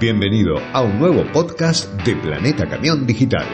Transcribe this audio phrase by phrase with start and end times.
[0.00, 3.46] Bienvenido a un nuevo podcast de Planeta Camión Digital.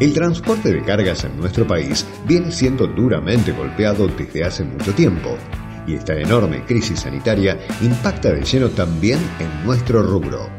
[0.00, 5.38] El transporte de cargas en nuestro país viene siendo duramente golpeado desde hace mucho tiempo
[5.86, 10.50] y esta enorme crisis sanitaria impacta de lleno también en nuestro rubro.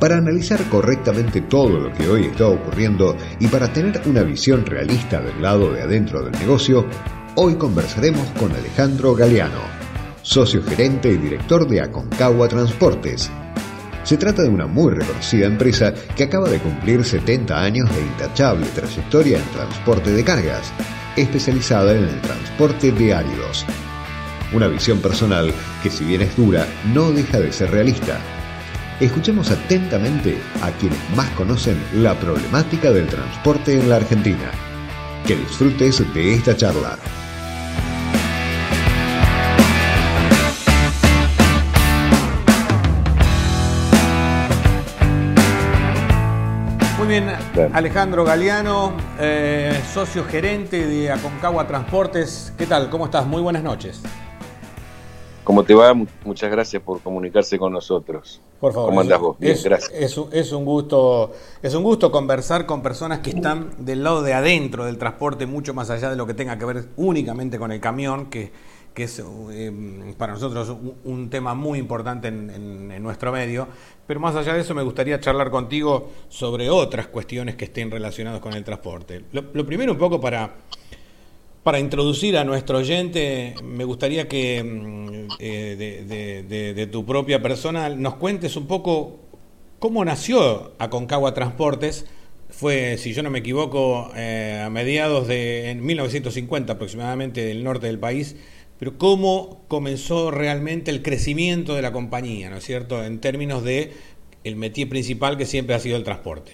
[0.00, 5.20] Para analizar correctamente todo lo que hoy está ocurriendo y para tener una visión realista
[5.20, 6.86] del lado de adentro del negocio,
[7.36, 9.60] hoy conversaremos con Alejandro Galeano,
[10.22, 13.30] socio gerente y director de Aconcagua Transportes.
[14.02, 18.66] Se trata de una muy reconocida empresa que acaba de cumplir 70 años de intachable
[18.74, 20.72] trayectoria en transporte de cargas,
[21.16, 23.64] especializada en el transporte de áridos.
[24.52, 28.20] Una visión personal que si bien es dura, no deja de ser realista
[29.00, 34.50] Escuchemos atentamente a quienes más conocen la problemática del transporte en la Argentina.
[35.26, 36.96] Que disfrutes de esta charla.
[47.06, 47.30] Muy bien,
[47.72, 52.52] Alejandro Galeano, eh, socio gerente de Aconcagua Transportes.
[52.58, 52.90] ¿Qué tal?
[52.90, 53.24] ¿Cómo estás?
[53.24, 54.02] Muy buenas noches.
[55.44, 55.94] ¿Cómo te va?
[56.24, 58.40] Muchas gracias por comunicarse con nosotros.
[58.58, 58.88] Por favor.
[58.88, 59.38] ¿Cómo andás vos?
[59.38, 59.92] Bien, es, gracias.
[60.32, 61.30] Es, un gusto,
[61.62, 65.74] es un gusto conversar con personas que están del lado de adentro del transporte, mucho
[65.74, 68.50] más allá de lo que tenga que ver únicamente con el camión, que,
[68.96, 73.68] que es eh, para nosotros un, tema muy importante en, nuestro medio.
[74.08, 78.40] Pero más allá de eso, me gustaría charlar contigo sobre otras cuestiones que estén relacionadas
[78.40, 79.22] con el transporte.
[79.32, 80.50] lo primero, un poco para
[81.66, 88.14] para introducir a nuestro oyente, me gustaría que mm, eh, de, tu propia persona nos
[88.14, 89.18] cuentes un poco
[89.80, 92.06] cómo nació Aconcagua Transportes.
[92.50, 97.88] Fue, si yo no me equivoco, eh, a mediados de en 1950 aproximadamente del norte
[97.88, 98.36] del país,
[98.78, 103.92] pero cómo comenzó realmente el crecimiento de la compañía, ¿no es cierto?, en términos de
[104.44, 106.52] el métier principal que siempre ha sido el transporte.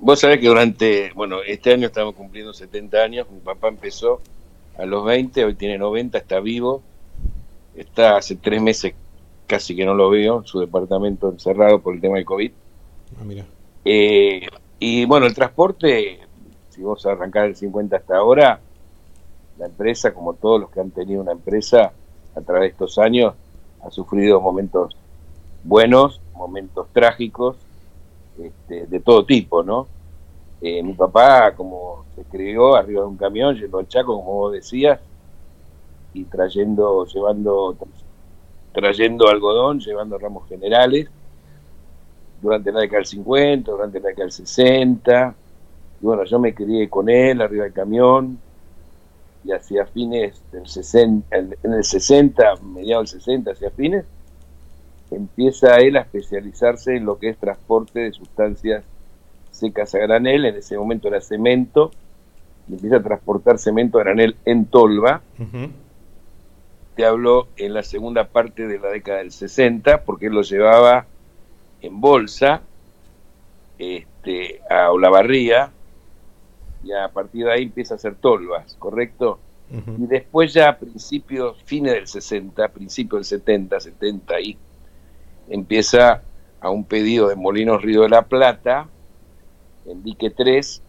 [0.00, 4.20] Vos sabés que durante, bueno, este año estamos cumpliendo 70 años, mi papá empezó
[4.76, 6.82] a los 20, hoy tiene 90, está vivo,
[7.76, 8.94] está hace tres meses
[9.46, 12.52] casi que no lo veo, su departamento encerrado por el tema del COVID.
[13.18, 13.46] Ah, mira.
[13.84, 14.46] Eh,
[14.78, 16.20] y bueno, el transporte,
[16.70, 18.60] si vos arrancás el 50 hasta ahora,
[19.58, 21.92] la empresa, como todos los que han tenido una empresa
[22.34, 23.34] a través de estos años,
[23.82, 24.96] ha sufrido momentos
[25.64, 27.56] buenos, momentos trágicos,
[28.38, 29.88] este, de todo tipo, ¿no?
[30.60, 34.52] Eh, mi papá, como se crió arriba de un camión, yendo al Chaco, como vos
[34.52, 35.00] decías,
[36.14, 37.76] y trayendo, llevando,
[38.72, 41.08] trayendo algodón, llevando ramos generales,
[42.40, 45.34] durante la década del 50, durante la década del 60,
[46.00, 48.38] y bueno, yo me crié con él arriba del camión,
[49.44, 54.04] y hacia fines del 60, en el 60, mediados del 60, hacia fines,
[55.10, 58.84] empieza él a especializarse en lo que es transporte de sustancias
[59.50, 61.90] secas a granel, en ese momento era cemento,
[62.68, 65.22] y empieza a transportar cemento a granel en Tolva.
[66.94, 71.06] Te hablo en la segunda parte de la década del 60, porque él lo llevaba
[71.80, 72.62] en bolsa
[73.78, 75.70] este, a Olavarría,
[76.82, 79.38] y a partir de ahí empieza a hacer tolvas, ¿correcto?
[79.70, 84.58] Y después ya a principios, fines del 60, principios del 70, 70 y
[85.50, 86.22] empieza
[86.60, 88.88] a un pedido de Molinos Río de la Plata,
[89.86, 90.82] en Dique 3,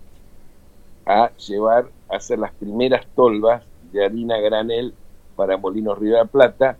[1.05, 4.93] a llevar a hacer las primeras tolvas de harina granel
[5.35, 6.77] para Molinos Río de la Plata,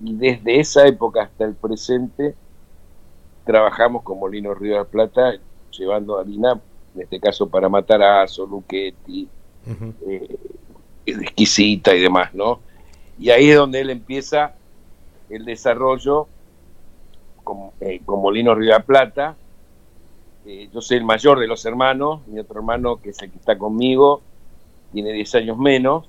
[0.00, 2.34] y desde esa época hasta el presente
[3.44, 5.34] trabajamos con Molinos Río de la Plata
[5.70, 6.60] llevando harina,
[6.98, 9.28] en este caso para matar a Luquetti,
[10.08, 10.36] eh,
[11.06, 12.58] exquisita y demás, ¿no?
[13.20, 14.56] Y ahí es donde él empieza
[15.30, 16.26] el desarrollo
[17.44, 19.36] con, eh, con Molino Río Plata.
[20.44, 23.38] Eh, yo soy el mayor de los hermanos, mi otro hermano, que es el que
[23.38, 24.20] está conmigo,
[24.92, 26.08] tiene 10 años menos.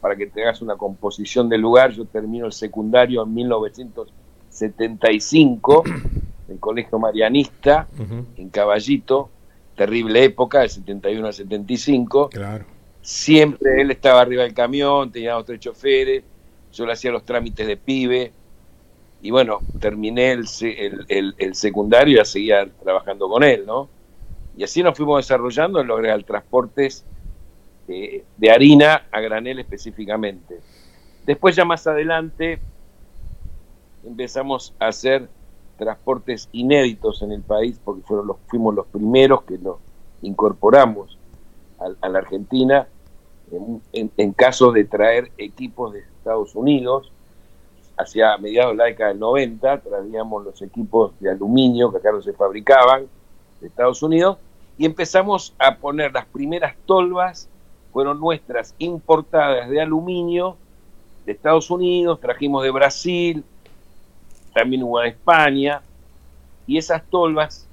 [0.00, 6.22] Para que te hagas una composición del lugar, yo termino el secundario en 1975, en
[6.48, 7.88] el Colegio Marianista,
[8.36, 9.30] en Caballito,
[9.76, 12.28] terrible época, de 71 a 75.
[12.30, 12.64] Claro.
[13.02, 16.24] Siempre él estaba arriba del camión, tenía tres choferes,
[16.72, 18.32] yo le hacía los trámites de pibe,
[19.24, 23.88] y bueno, terminé el, el, secundario y ya seguía trabajando con él, ¿no?
[24.54, 27.06] Y así nos fuimos desarrollando en los transportes
[27.88, 30.60] eh, de harina a granel específicamente.
[31.24, 32.58] Después ya más adelante
[34.04, 35.28] empezamos a hacer
[35.76, 39.76] transportes inéditos en el país porque fueron los, fuimos los primeros que nos
[40.22, 41.18] incorporamos
[42.00, 42.86] a, la Argentina
[43.92, 47.10] en, en, caso de traer equipos de Estados Unidos.
[47.96, 52.22] Hacia mediados de la década del 90 traíamos los equipos de aluminio que acá no
[52.22, 53.06] se fabricaban
[53.60, 54.38] de Estados Unidos
[54.76, 57.48] y empezamos a poner las primeras tolvas,
[57.92, 60.56] fueron nuestras importadas de aluminio
[61.24, 63.44] de Estados Unidos, trajimos de Brasil,
[64.54, 65.82] también hubo de España,
[66.66, 67.68] y esas tolvas,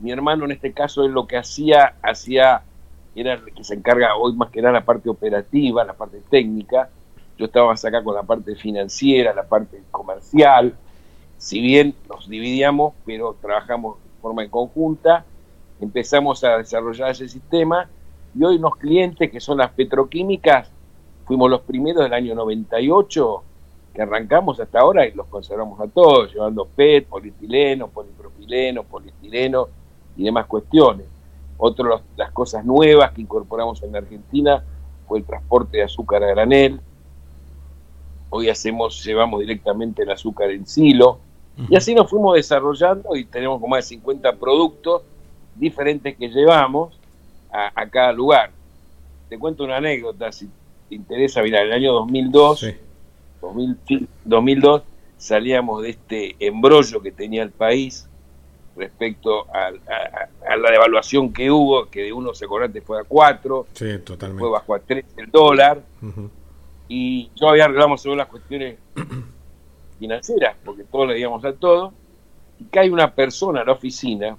[0.00, 2.62] mi hermano en este caso es lo que hacía, hacía,
[3.14, 6.90] era el que se encarga hoy más que nada la parte operativa, la parte técnica,
[7.38, 10.74] yo estaba más acá con la parte financiera, la parte comercial,
[11.38, 15.24] si bien nos dividíamos, pero trabajamos de forma en conjunta,
[15.80, 17.88] empezamos a desarrollar ese sistema.
[18.34, 20.70] Y hoy unos clientes que son las petroquímicas,
[21.26, 23.42] fuimos los primeros del año 98
[23.94, 29.68] que arrancamos hasta ahora y los conservamos a todos, llevando PET, polietileno, polipropileno, poliestireno
[30.16, 31.06] y demás cuestiones.
[31.56, 34.64] Otra de las cosas nuevas que incorporamos en Argentina
[35.06, 36.80] fue el transporte de azúcar a granel.
[38.30, 41.20] Hoy hacemos, llevamos directamente el azúcar en silo.
[41.68, 45.02] Y así nos fuimos desarrollando y tenemos como más de 50 productos
[45.54, 46.98] diferentes que llevamos
[47.52, 48.50] a, cada lugar.
[49.28, 50.48] Te cuento una anécdota, si
[50.88, 52.74] te interesa, mira, en el año 2002,
[54.24, 54.82] 2002
[55.16, 58.08] salíamos de este embrollo que tenía el país
[58.76, 63.98] respecto a, la devaluación que hubo, que de uno se corrante fue a cuatro, sí,
[63.98, 64.40] totalmente.
[64.40, 65.82] fue bajo a tres el dólar,
[66.88, 68.76] y yo había arreglado sobre las cuestiones
[69.98, 71.92] financieras, porque todos le digamos a todo,
[72.58, 74.36] y que hay una persona en la oficina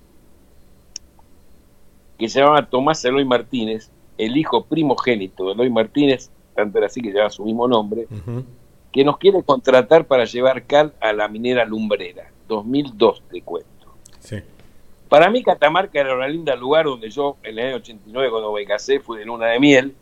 [2.17, 7.01] que se llamaba Tomás Eloy Martínez, el hijo primogénito de Eloy Martínez, tanto era así
[7.01, 8.07] que lleva su mismo nombre,
[8.95, 12.31] que nos quiere contratar para llevar cal a la minera lumbrera.
[12.47, 13.69] 2002 te cuento.
[15.09, 18.65] Para mí Catamarca era un lindo lugar donde yo en el año 89 cuando me
[18.65, 19.93] casé fui de luna de miel,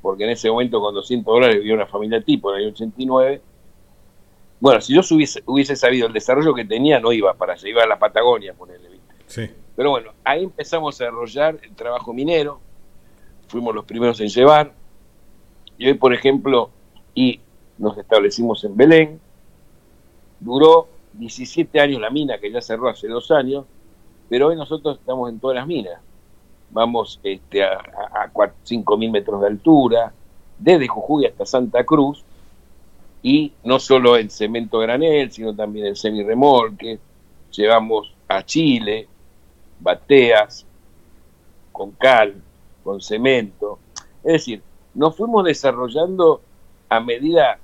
[0.00, 3.42] porque en ese momento con 200 dólares vivía una familia tipo en el año 89.
[4.60, 7.82] Bueno, si yo hubiese, hubiese sabido el desarrollo que tenía, no iba para allá, iba
[7.82, 9.14] a la Patagonia, ponerle, ¿viste?
[9.26, 9.50] Sí.
[9.74, 12.60] Pero bueno, ahí empezamos a desarrollar el trabajo minero,
[13.48, 14.72] fuimos los primeros en llevar,
[15.76, 16.70] y hoy, por ejemplo,
[17.12, 17.40] y
[17.78, 19.20] nos establecimos en Belén,
[20.40, 23.64] duró 17 años la mina, que ya cerró hace dos años,
[24.28, 26.00] pero hoy nosotros estamos en todas las minas.
[26.70, 30.12] Vamos este, a, a, 5.000 metros de altura,
[30.58, 32.24] desde Jujuy hasta Santa Cruz,
[33.22, 36.98] y no solo en cemento granel, sino también en semirremolque,
[37.50, 39.08] llevamos a Chile,
[39.80, 40.66] bateas,
[41.72, 42.34] con cal,
[42.84, 43.78] con cemento.
[44.22, 44.62] Es decir,
[44.94, 46.40] nos fuimos desarrollando
[46.88, 47.58] a medida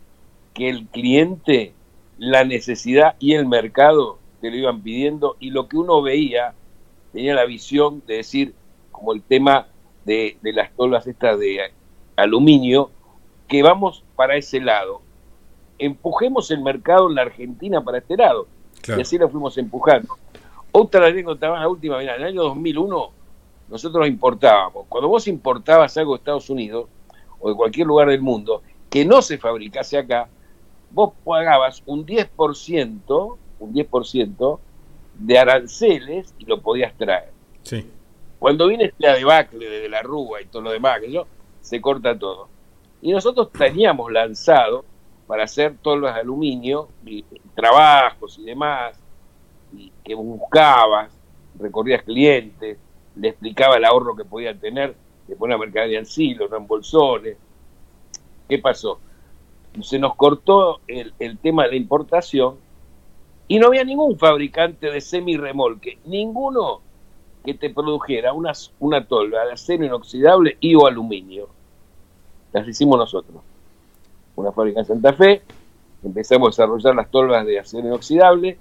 [0.54, 1.72] que el cliente,
[2.18, 6.54] la necesidad y el mercado te lo iban pidiendo y lo que uno veía
[7.12, 8.54] tenía la visión de decir,
[8.90, 9.68] como el tema
[10.04, 11.72] de, las tolas estas de
[12.16, 12.90] aluminio,
[13.48, 15.02] que vamos para ese lado.
[15.78, 18.46] Empujemos el mercado en la Argentina para este lado.
[18.88, 20.16] Y así lo fuimos empujando.
[20.72, 23.10] Otra anécdota más, la última, mira, en el año 2001
[23.68, 24.86] nosotros importábamos.
[24.88, 26.88] Cuando vos importabas algo de Estados Unidos
[27.40, 30.28] o de cualquier lugar del mundo que no se fabricase acá,
[30.92, 34.58] vos pagabas un 10%, un 10%
[35.14, 37.30] de aranceles y lo podías traer.
[37.62, 37.86] Sí.
[38.38, 41.26] Cuando viene este debacle de la Rúa y todo lo demás, que yo,
[41.60, 42.48] se corta todo.
[43.00, 44.84] Y nosotros teníamos lanzado
[45.26, 48.98] para hacer tolvas de aluminio, y, trabajos y demás,
[49.76, 51.12] y que buscabas,
[51.58, 52.78] recorrías clientes,
[53.16, 54.94] le explicaba el ahorro que podían tener,
[55.26, 57.36] de poner mercadería en silos, no en bolsones.
[58.48, 58.98] ¿Qué pasó?
[59.80, 62.56] Se nos cortó el, el tema de la importación
[63.48, 66.80] y no había ningún fabricante de semi-remolque, ninguno
[67.44, 71.48] que te produjera una, una tolva de acero inoxidable y o aluminio.
[72.52, 73.42] Las hicimos nosotros.
[74.36, 75.42] Una fábrica en Santa Fe,
[76.02, 78.58] empezamos a desarrollar las tolvas de acero inoxidable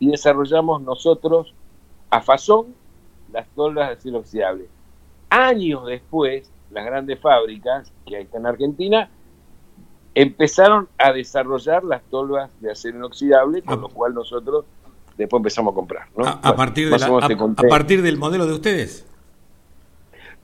[0.00, 1.54] y desarrollamos nosotros
[2.10, 2.74] a Fasón
[3.32, 4.68] las tolvas de acero inoxidable.
[5.30, 9.08] Años después, las grandes fábricas que hay en Argentina
[10.14, 14.64] empezaron a desarrollar las tolvas de acero inoxidable, con lo cual nosotros
[15.16, 16.06] después empezamos a comprar.
[16.16, 19.06] A, partir a, partir del modelo de ustedes?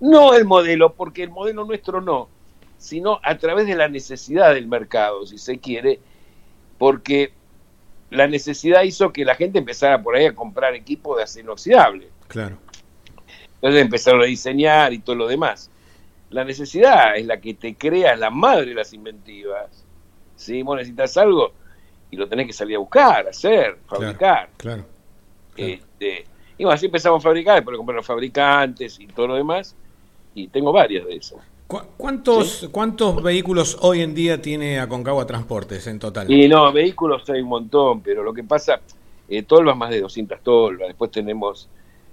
[0.00, 2.28] No el modelo, porque el modelo nuestro no,
[2.78, 6.00] sino a través de la necesidad del mercado, si se quiere,
[6.78, 7.32] porque
[8.10, 12.08] la necesidad hizo que la gente empezara por ahí a comprar equipo de acero inoxidable.
[12.26, 12.56] Claro.
[13.56, 15.70] Entonces empezaron a diseñar y todo lo demás.
[16.30, 19.84] La necesidad es la que te crea la madre de las inventivas.
[20.36, 21.52] Si Vos necesitas algo
[22.10, 24.48] y lo tenés que salir a buscar, hacer, fabricar.
[24.56, 24.84] Claro.
[25.56, 26.24] Este,
[26.56, 29.74] y bueno, así empezamos a fabricar, después comprar los fabricantes y todo lo demás.
[30.34, 31.38] Y tengo varias de esas.
[31.96, 36.30] ¿Cuántos, ¿Cuántos vehículos hoy en día tiene Aconcagua Transportes en total?
[36.30, 38.80] Y no, vehículos hay un montón, pero lo que pasa,
[39.28, 41.68] eh, tolvas más de 200 tolvas, después tenemos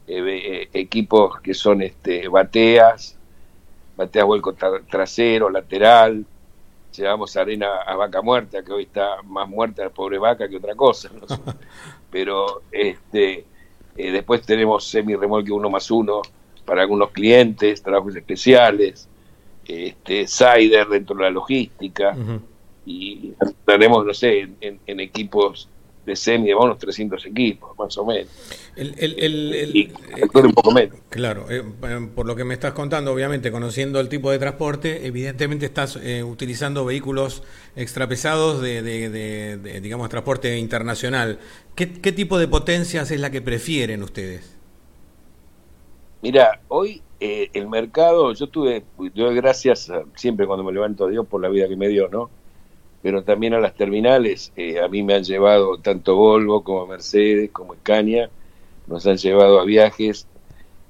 [0.08, 3.17] eh, eh, equipos que son este, bateas,
[3.98, 6.26] bateas vuelco trasero, lateral,
[6.96, 10.76] llevamos arena a vaca muerta, que hoy está más muerta la pobre vaca que otra
[10.76, 11.10] cosa,
[12.12, 13.46] pero este,
[13.96, 16.22] después tenemos semi-remolque uno más uno
[16.64, 19.10] para algunos clientes, trabajos especiales,
[19.66, 22.16] este, Cider dentro de la logística,
[22.86, 23.34] y
[23.66, 25.68] tenemos, no sé, en, equipos
[26.08, 28.32] de semi, unos 300 equipos, más o menos.
[28.78, 29.94] El, el, y
[30.34, 30.98] un poco menos.
[31.10, 31.62] Claro, eh,
[32.16, 36.24] por lo que me estás contando, obviamente, conociendo el tipo de transporte, evidentemente estás eh,
[36.24, 37.44] utilizando vehículos
[37.76, 39.10] extrapesados de, de,
[39.58, 41.40] de, digamos, transporte internacional.
[41.76, 44.56] ¿Qué, ¿Qué tipo de potencias es la que prefieren ustedes?
[46.22, 51.28] Mira, hoy eh, el mercado, yo tuve, doy gracias siempre cuando me levanto a Dios
[51.28, 52.30] por la vida que me dio, ¿no?
[53.08, 57.52] Pero también a las terminales, eh, a mí me han llevado tanto Volvo como Mercedes,
[57.52, 58.30] como Scania,
[58.86, 60.28] nos han llevado a viajes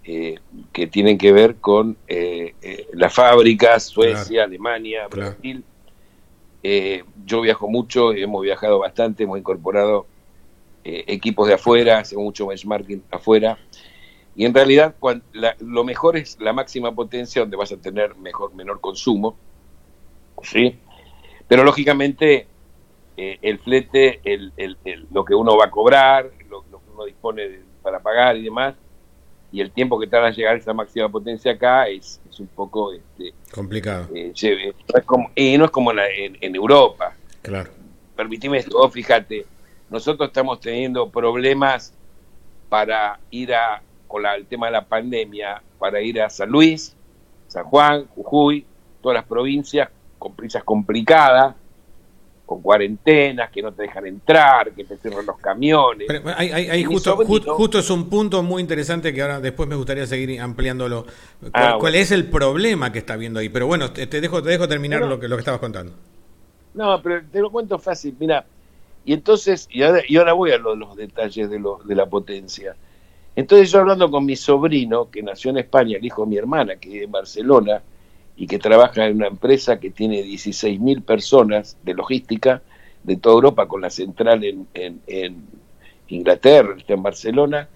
[0.03, 0.39] eh,
[0.73, 1.95] que tienen que ver con
[2.91, 5.63] las fábricas, Suecia, Alemania, Brasil.
[7.23, 10.07] yo viajo mucho, hemos viajado bastante, hemos incorporado
[10.83, 13.59] equipos de afuera, hacemos mucho benchmarking afuera
[14.35, 14.95] y en realidad
[15.59, 19.37] lo mejor es la máxima potencia donde vas a tener mejor, menor consumo,
[20.41, 20.79] ¿sí?
[21.47, 22.47] Pero lógicamente
[23.15, 24.51] eh, el flete, el,
[25.11, 28.75] lo que uno va a cobrar, lo, que uno dispone para pagar y demás,
[29.51, 32.47] y el tiempo que tarda en llegar a esa máxima potencia acá es, es un
[32.47, 34.09] poco este, complicado.
[34.13, 34.33] Eh,
[35.35, 37.15] y no es como en, en, Europa.
[37.41, 37.71] Claro.
[38.15, 39.45] Permitime esto, fíjate,
[39.89, 41.93] nosotros estamos teniendo problemas
[42.69, 46.95] para ir a con el tema de la pandemia para ir a San Luis,
[47.47, 48.65] San Juan, Jujuy,
[49.01, 51.55] todas las provincias con prisas complicadas,
[52.45, 56.07] con cuarentenas, que no te dejan entrar, que te cierran los camiones.
[56.87, 61.05] justo, es un punto muy interesante que ahora después me gustaría seguir ampliándolo.
[61.51, 63.49] ¿Cuál, ah, es el problema que está viendo ahí?
[63.49, 65.93] Pero bueno, te, dejo te dejo terminar lo, que, lo que estabas contando.
[66.73, 68.15] No, pero te lo cuento fácil.
[68.17, 68.45] Mira,
[69.03, 72.75] y entonces, y ahora, y ahora voy a los detalles de, lo, de la potencia.
[73.35, 76.77] Entonces yo hablando con mi sobrino, que nació en España, el hijo de mi hermana,
[76.77, 77.81] que vive en Barcelona,
[78.37, 82.61] y que trabaja en una empresa que tiene 16.000 personas de logística
[83.03, 85.57] de toda Europa, con la central en, en,
[86.09, 87.67] Inglaterra, está en Barcelona,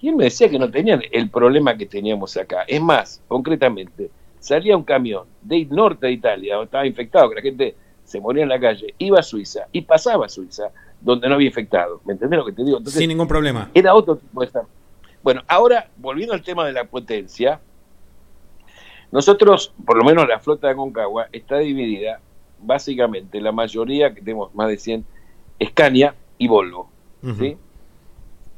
[0.00, 2.62] y él me decía que no tenían el problema que teníamos acá.
[2.66, 7.42] Es más, concretamente, salía un camión del norte de Italia, donde estaba infectado, que la
[7.42, 10.70] gente se moría en la calle, iba a Suiza y pasaba a Suiza,
[11.02, 12.00] donde no había infectado.
[12.06, 12.80] ¿Me entendés lo que te digo?
[12.86, 13.70] Sin ningún problema.
[13.74, 14.48] Era otro tipo de
[15.22, 17.60] bueno, ahora, volviendo al tema de la potencia,
[19.12, 22.20] nosotros, por lo menos la flota de Concagua, está dividida
[22.62, 25.04] básicamente, la mayoría, que tenemos más de 100,
[25.62, 26.90] Scania y Volvo.
[27.38, 27.56] ¿sí?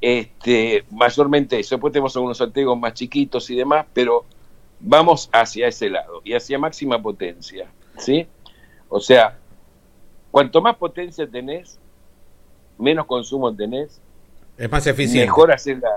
[0.02, 1.76] este, mayormente eso.
[1.76, 4.26] Después tenemos algunos saltegos más chiquitos y demás, pero
[4.80, 7.70] vamos hacia ese lado y hacia máxima potencia.
[7.96, 8.26] ¿sí?
[8.88, 9.38] O sea,
[10.30, 11.78] cuanto más potencia tenés,
[12.76, 14.00] menos consumo tenés,
[14.58, 15.26] es más eficiente.
[15.26, 15.90] Mejor hacer la,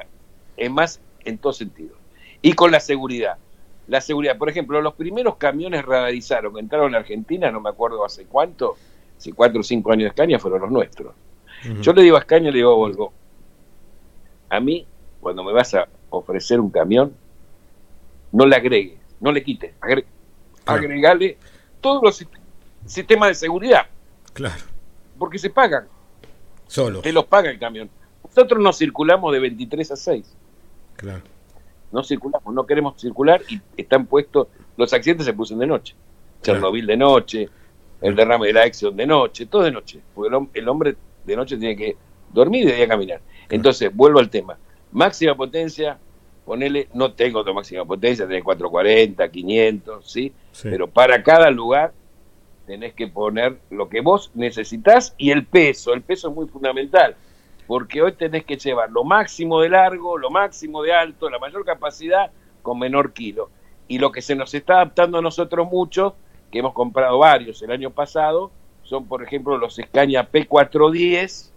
[0.55, 1.95] es más en todo sentido.
[2.41, 3.37] Y con la seguridad.
[3.87, 8.03] La seguridad, por ejemplo, los primeros camiones radarizados que entraron a Argentina, no me acuerdo
[8.03, 8.75] hace cuánto,
[9.17, 11.13] hace cuatro o cinco años de Escaña, fueron los nuestros.
[11.81, 13.13] Yo le digo a Escaña, le digo a Volvo,
[14.49, 14.85] a mí,
[15.19, 17.13] cuando me vas a ofrecer un camión,
[18.31, 19.73] no le agregues, no le quites,
[20.65, 21.37] agregale
[21.81, 22.25] todos los
[22.85, 23.87] sistemas de seguridad.
[24.33, 24.63] Claro.
[25.17, 25.87] Porque se pagan.
[26.67, 27.01] Solo.
[27.01, 27.89] Te los paga el camión.
[28.23, 30.35] Nosotros no circulamos de 23 a 6.
[30.97, 31.23] Claro.
[31.91, 35.95] No circulamos, no queremos circular y están puestos, los accidentes se pusen de noche.
[36.41, 37.49] Chernobyl de noche,
[38.01, 39.99] el derrame de la Exxon de noche, todo de noche.
[40.13, 41.95] Porque el, hombre de noche tiene que
[42.31, 43.21] dormir y de día caminar.
[43.49, 44.57] Entonces, vuelvo al tema.
[44.91, 45.97] Máxima potencia,
[46.45, 50.33] ponele, no tengo otra máxima potencia, tenés 440, 500, ¿sí?
[50.51, 50.67] ¿sí?
[50.69, 51.93] Pero para cada lugar
[52.65, 55.93] tenés que poner lo que vos necesitas y el peso.
[55.93, 57.15] El peso es muy fundamental
[57.67, 61.65] porque hoy tenés que llevar lo máximo de largo, lo máximo de alto, la mayor
[61.65, 62.31] capacidad
[62.61, 63.49] con menor kilo.
[63.87, 66.15] Y lo que se nos está adaptando a nosotros mucho,
[66.51, 68.51] que hemos comprado varios el año pasado,
[68.83, 71.49] son por ejemplo los Scania P410,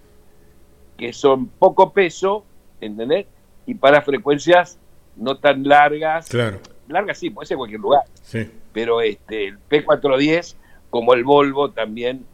[0.96, 2.44] que son poco peso,
[2.80, 3.26] ¿entendés?
[3.66, 4.78] Y para frecuencias
[5.16, 6.28] no tan largas.
[6.28, 6.58] Claro.
[6.88, 8.02] Largas sí, puede ser en cualquier lugar.
[8.22, 8.50] Sí.
[8.72, 10.56] Pero este, el P410,
[10.90, 12.24] como el Volvo también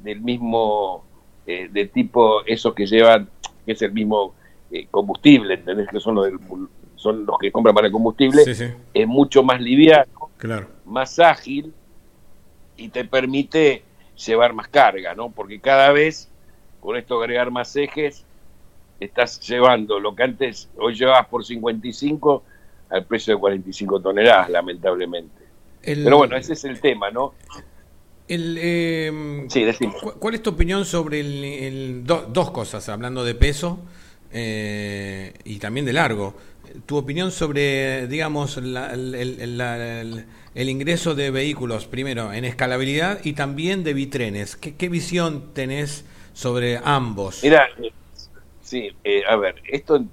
[0.00, 1.04] del mismo
[1.50, 3.26] eh, de tipo esos que llevan,
[3.64, 4.34] que es el mismo
[4.70, 5.88] eh, combustible, ¿entendés?
[5.88, 6.28] Que son los,
[6.94, 10.68] son los que compran para el combustible, es mucho más liviano claro.
[10.84, 11.72] más ágil
[12.76, 13.82] y te permite
[14.26, 15.30] llevar más carga, ¿no?
[15.30, 16.28] Porque cada vez,
[16.80, 18.26] con esto agregar más ejes,
[19.00, 22.42] estás llevando lo que antes hoy llevabas por 55
[22.90, 25.44] al precio de 45 toneladas, lamentablemente.
[25.80, 27.32] Pero bueno, ese es el tema, ¿no?
[28.28, 29.64] El, eh, sí,
[30.18, 33.80] ¿Cuál es tu opinión sobre el, dos cosas, hablando de peso
[34.32, 36.34] eh, y también de largo?
[36.84, 44.56] Tu opinión sobre, digamos, el, ingreso de vehículos, primero, en escalabilidad y también de bitrenes.
[44.56, 46.04] ¿Qué, visión tenés
[46.34, 47.40] sobre ambos?
[47.42, 47.66] Mira,
[48.60, 50.04] sí, eh, a ver, esto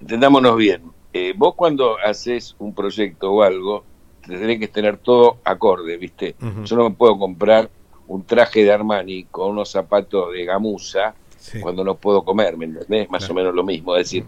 [0.00, 0.82] entendámonos bien.
[1.12, 3.84] Eh, vos cuando haces un proyecto o algo,
[4.26, 6.34] tenés que tener todo acorde, ¿viste?
[6.64, 7.68] Yo no me puedo comprar
[8.06, 11.14] un traje de Armani con unos zapatos de gamuza
[11.60, 13.10] cuando no puedo comer, ¿me entendés?
[13.10, 13.96] Más o menos lo mismo.
[13.96, 14.24] Es decir,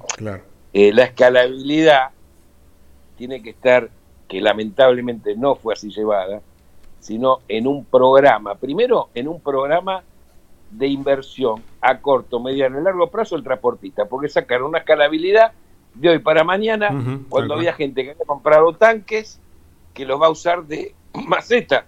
[0.72, 2.10] eh, la escalabilidad
[3.16, 3.88] tiene que estar,
[4.28, 6.40] que lamentablemente no fue así llevada,
[6.98, 10.02] sino en un programa, primero en un programa
[10.70, 15.52] de inversión a corto, mediano y largo plazo el transportista, porque sacaron una escalabilidad
[15.94, 16.90] de hoy para mañana,
[17.28, 19.38] cuando había gente que había comprado tanques
[19.94, 20.94] que los va a usar de
[21.26, 21.86] maceta.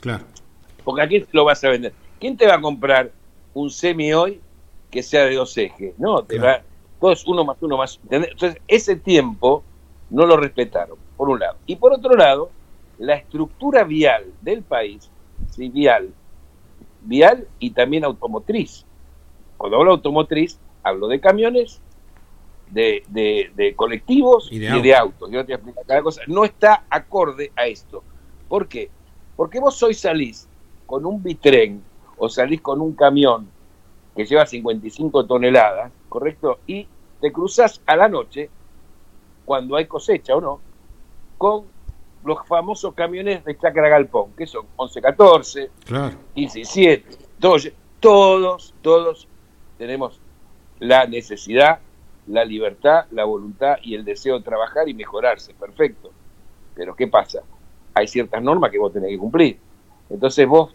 [0.00, 0.24] Claro.
[0.84, 1.94] Porque a quién lo vas a vender.
[2.20, 3.10] ¿Quién te va a comprar
[3.54, 4.40] un semi hoy
[4.90, 5.98] que sea de dos ejes?
[5.98, 6.62] No, te va,
[7.00, 8.00] todo es uno más uno más.
[8.10, 9.62] Entonces, ese tiempo
[10.10, 11.56] no lo respetaron, por un lado.
[11.66, 12.50] Y por otro lado,
[12.98, 15.10] la estructura vial del país,
[15.50, 16.12] sí, vial,
[17.02, 18.84] vial y también automotriz.
[19.56, 21.80] Cuando hablo de automotriz, hablo de camiones
[22.74, 25.30] de, colectivos y de, autos.
[25.30, 26.22] Yo te explico cada cosa.
[26.26, 28.02] No está acorde a esto.
[28.48, 28.90] ¿Por qué?
[29.36, 30.48] Porque vos hoy salís
[30.86, 31.82] con un bitren
[32.16, 33.48] o salís con un camión
[34.14, 36.60] que lleva 55 toneladas, ¿correcto?
[36.66, 36.86] Y
[37.20, 38.48] te cruzas a la noche,
[39.44, 40.60] cuando hay cosecha o no,
[41.36, 41.64] con
[42.24, 46.16] los famosos camiones de Chacra Galpón, que son 11-14, claro.
[46.36, 47.02] 15-7,
[47.40, 49.28] todos, todos, todos
[49.78, 50.20] tenemos
[50.78, 51.80] la necesidad
[52.26, 56.10] la libertad, la voluntad y el deseo de trabajar y mejorarse, perfecto.
[56.74, 57.42] Pero ¿qué pasa?
[57.94, 59.58] Hay ciertas normas que vos tenés que cumplir.
[60.10, 60.74] Entonces vos,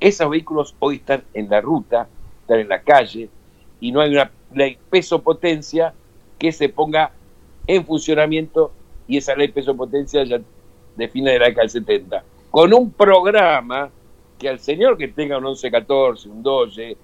[0.00, 2.08] esos vehículos hoy están en la ruta,
[2.40, 3.28] están en la calle,
[3.80, 5.92] y no hay una ley peso-potencia
[6.38, 7.12] que se ponga
[7.66, 8.72] en funcionamiento,
[9.08, 10.40] y esa ley peso-potencia ya
[10.96, 13.90] define de la década del 70, con un programa
[14.38, 16.96] que al señor que tenga un 1114, un Doge,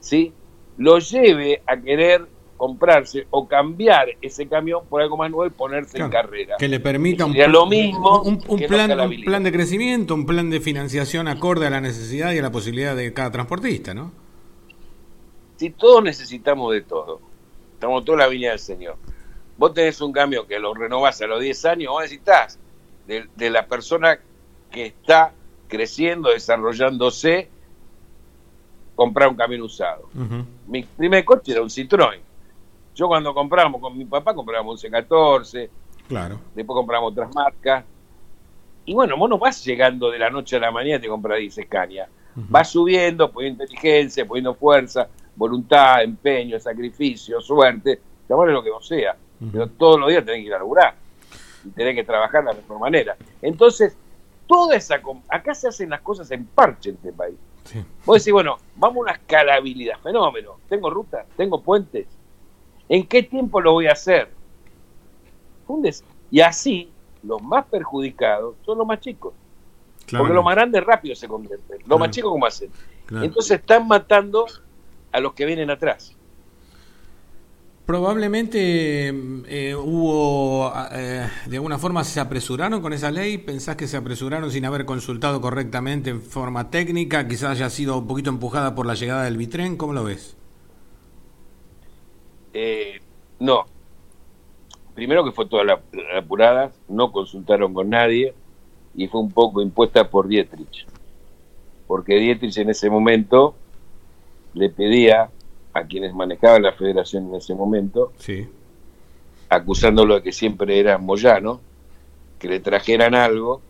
[0.00, 0.32] ¿sí?
[0.80, 2.26] lo lleve a querer
[2.60, 6.56] comprarse o cambiar ese camión por algo más nuevo y ponerse en carrera.
[6.58, 10.60] Que le permita un, lo mismo un, plan, un plan de crecimiento, un plan de
[10.60, 14.12] financiación acorde a la necesidad y a la posibilidad de cada transportista, ¿no?
[15.56, 17.22] Si todos necesitamos de todo,
[17.72, 18.96] estamos toda la viña del Señor.
[19.56, 22.58] Vos tenés un camión que lo renovás a los 10 años, vos necesitas
[23.06, 24.20] de, de la persona
[24.70, 25.32] que está
[25.66, 27.48] creciendo, desarrollándose,
[28.94, 30.10] comprar un camión usado.
[30.66, 32.20] Mi primer coche era un Citroën
[32.94, 35.68] yo cuando compramos con mi papá comprábamos un C14,
[36.08, 36.40] claro.
[36.54, 37.84] después compramos otras marcas.
[38.84, 41.38] Y bueno, vos no vas llegando de la noche a la mañana y te compras
[41.38, 42.08] 10 Scania.
[42.34, 49.16] Vas subiendo, poniendo inteligencia, poniendo fuerza, voluntad, empeño, sacrificio, suerte, llamale lo que no sea.
[49.52, 50.94] Pero todos los días tenés que ir a laburar
[51.64, 53.16] y tenés que trabajar de la mejor manera.
[53.40, 53.96] Entonces,
[54.46, 55.00] toda esa.
[55.28, 57.36] Acá se hacen las cosas en parche en este país.
[58.04, 60.58] Vos decís, bueno, vamos a una escalabilidad, fenómeno.
[60.68, 62.06] Tengo rutas, tengo puentes,
[62.90, 64.28] ¿En qué tiempo lo voy a hacer?
[66.28, 66.90] Y así,
[67.22, 69.32] los más perjudicados son los más chicos.
[70.10, 71.78] Porque los más grandes rápido se convierten.
[71.86, 72.68] Los más chicos, ¿cómo hacen?
[73.22, 74.44] Entonces están matando
[75.12, 76.16] a los que vienen atrás.
[77.86, 83.96] Probablemente eh, hubo, eh, de alguna forma se apresuraron con esa ley, pensás que se
[83.96, 88.86] apresuraron sin haber consultado correctamente en forma técnica, quizás haya sido un poquito empujada por
[88.86, 90.36] la llegada del Bitren, ¿cómo lo ves?
[92.52, 93.00] Eh,
[93.38, 93.66] no.
[94.94, 95.80] Primero que fue toda la,
[96.16, 98.34] apurada, no consultaron con nadie
[98.94, 100.86] y fue un poco impuesta por Dietrich.
[101.86, 103.54] Porque Dietrich en ese momento
[104.54, 105.30] le pedía
[105.72, 108.48] a quienes manejaban la federación en ese momento, sí.
[109.48, 111.60] acusándolo de que siempre era Moyano,
[112.38, 113.60] que le trajeran algo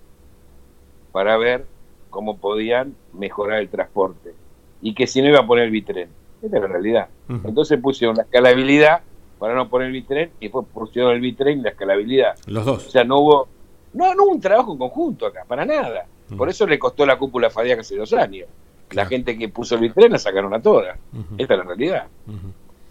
[1.12, 1.66] para ver
[2.08, 4.34] cómo podían mejorar el transporte
[4.82, 6.08] y que si no iba a poner el bitren.
[6.42, 7.08] Esta es la realidad.
[7.28, 9.00] Entonces pusieron la escalabilidad
[9.38, 12.34] para no poner el bitren y después pusieron el bitren y la escalabilidad.
[12.46, 12.86] Los dos.
[12.86, 13.48] O sea, no hubo,
[13.94, 16.06] no, no hubo un trabajo en conjunto acá, para nada.
[16.36, 18.46] Por eso le costó la cúpula Fadiac hace dos años.
[18.92, 20.96] La gente que puso el bitren la sacaron a todas.
[21.38, 22.06] Esta es la realidad.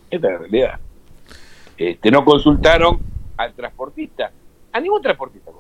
[0.10, 0.80] Esta es la realidad.
[1.78, 3.00] Este, no consultaron
[3.38, 4.32] al transportista,
[4.74, 5.52] a ningún transportista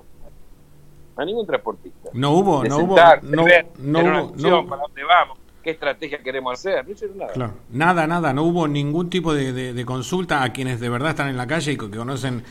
[1.16, 2.10] a ningún transportista.
[2.14, 2.96] No hubo, no hubo,
[3.36, 4.00] no, ver, no
[4.30, 5.38] acción, no- para dónde vamos,
[5.70, 7.34] qué estrategia queremos hacer, no hicieron nada.
[7.34, 7.54] Claro.
[7.72, 11.30] Nada, nada, no hubo ningún tipo de, de- de consulta a quienes de verdad están
[11.30, 12.44] en la calle y que conocen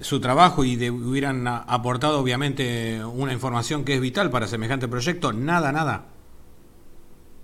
[0.00, 5.32] su trabajo y de- hubieran aportado obviamente una información que es vital para semejante proyecto.
[5.32, 6.04] Nada, nada.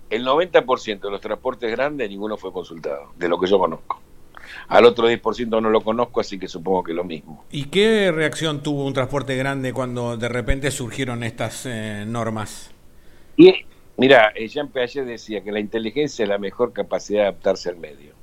[0.09, 4.01] El 90% de los transportes grandes ninguno fue consultado, de lo que yo conozco.
[4.69, 7.45] Al otro 10% no lo conozco, así que supongo que lo mismo.
[7.51, 12.71] ¿Y qué reacción tuvo un transporte grande cuando de repente surgieron estas eh, normas?
[13.37, 13.53] Y
[13.99, 17.77] mira, eh, Jean Piaget decía que la inteligencia es la mejor capacidad de adaptarse al
[17.77, 18.13] medio.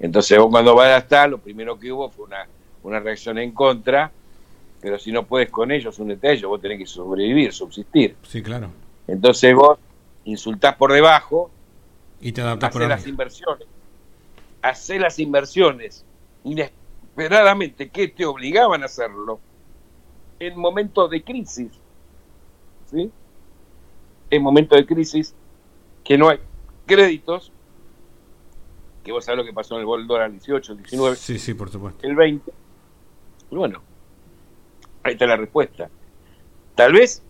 [0.00, 2.48] Entonces vos cuando vas a estar, lo primero que hubo fue una,
[2.82, 4.10] una reacción en contra,
[4.80, 8.16] pero si no puedes con ellos, únete a ellos, vos tenés que sobrevivir, subsistir.
[8.22, 8.70] Sí, claro.
[9.06, 9.78] Entonces vos
[10.24, 11.50] insultás por debajo,
[12.20, 13.66] Y te adaptas por hacer las inversiones,
[14.88, 16.04] las inversiones
[16.44, 19.38] inesperadamente que te obligaban a hacerlo
[20.40, 21.70] en momentos de crisis,
[22.90, 23.10] ¿sí?
[24.32, 25.34] En momentos de crisis
[26.02, 26.38] que no hay
[26.86, 27.52] créditos,
[29.04, 31.68] que vos sabés lo que pasó en el gol dólar 18, 19, Sí, sí, por
[31.68, 32.06] supuesto.
[32.06, 32.50] el 20.
[33.50, 33.82] Y bueno,
[35.02, 35.90] ahí está la respuesta.
[36.74, 37.22] Tal vez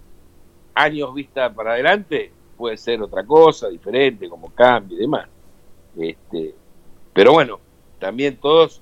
[0.75, 5.29] años vista para adelante puede ser otra cosa, diferente, como cambio y demás.
[5.99, 6.55] Este,
[7.12, 7.59] pero bueno,
[7.99, 8.81] también todos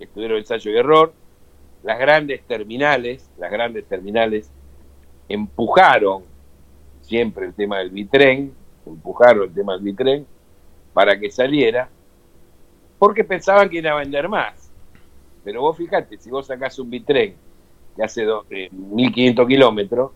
[0.00, 1.12] estuvieron ensayo y error.
[1.84, 4.50] Las grandes terminales, las grandes terminales
[5.28, 6.24] empujaron
[7.10, 8.54] siempre el tema del bitren,
[8.86, 10.26] empujaron el tema del bitren
[10.94, 11.88] para que saliera,
[13.00, 14.70] porque pensaban que iba a vender más.
[15.42, 17.34] Pero vos fíjate, si vos sacás un bitren
[17.96, 20.12] que hace do- eh, 1500 kilómetros,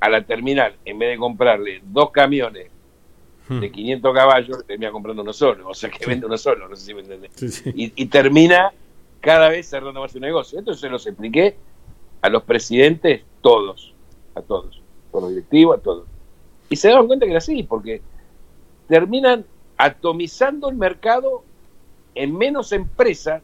[0.00, 2.68] a la terminal, en vez de comprarle dos camiones
[3.48, 3.60] Hmm.
[3.60, 5.68] de 500 caballos, termina comprando uno solo.
[5.68, 7.32] O sea que vende uno solo, no sé si me entendés.
[7.34, 7.70] Sí, sí.
[7.74, 8.72] Y, y termina
[9.20, 10.58] cada vez cerrando más su negocio.
[10.60, 11.56] Esto se los expliqué
[12.22, 13.92] a los presidentes, todos,
[14.36, 14.80] a todos,
[15.18, 16.04] a los directivos, a todos.
[16.68, 18.00] Y se daban cuenta que era así, porque
[18.86, 19.44] terminan
[19.76, 21.42] atomizando el mercado
[22.14, 23.42] en menos empresas.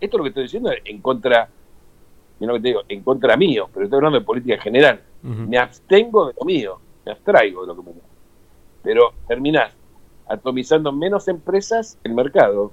[0.00, 1.48] Esto es lo que estoy diciendo en contra,
[2.40, 5.00] mira lo que te digo, en contra mío, pero estoy hablando de política general.
[5.22, 7.96] Me abstengo de lo mío, me abstraigo de lo que me
[8.82, 9.72] Pero terminás
[10.26, 12.72] atomizando en menos empresas el mercado.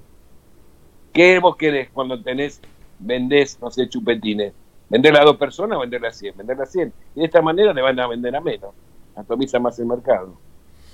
[1.12, 2.60] ¿Qué vos querés cuando tenés,
[2.98, 4.52] vendés, no sé, chupetines?
[4.92, 6.36] ¿Venderle a dos personas o venderle a 100?
[6.36, 6.92] Venderle a 100.
[7.16, 8.70] Y de esta manera le van a vender a menos.
[9.16, 10.34] Atomiza más el mercado.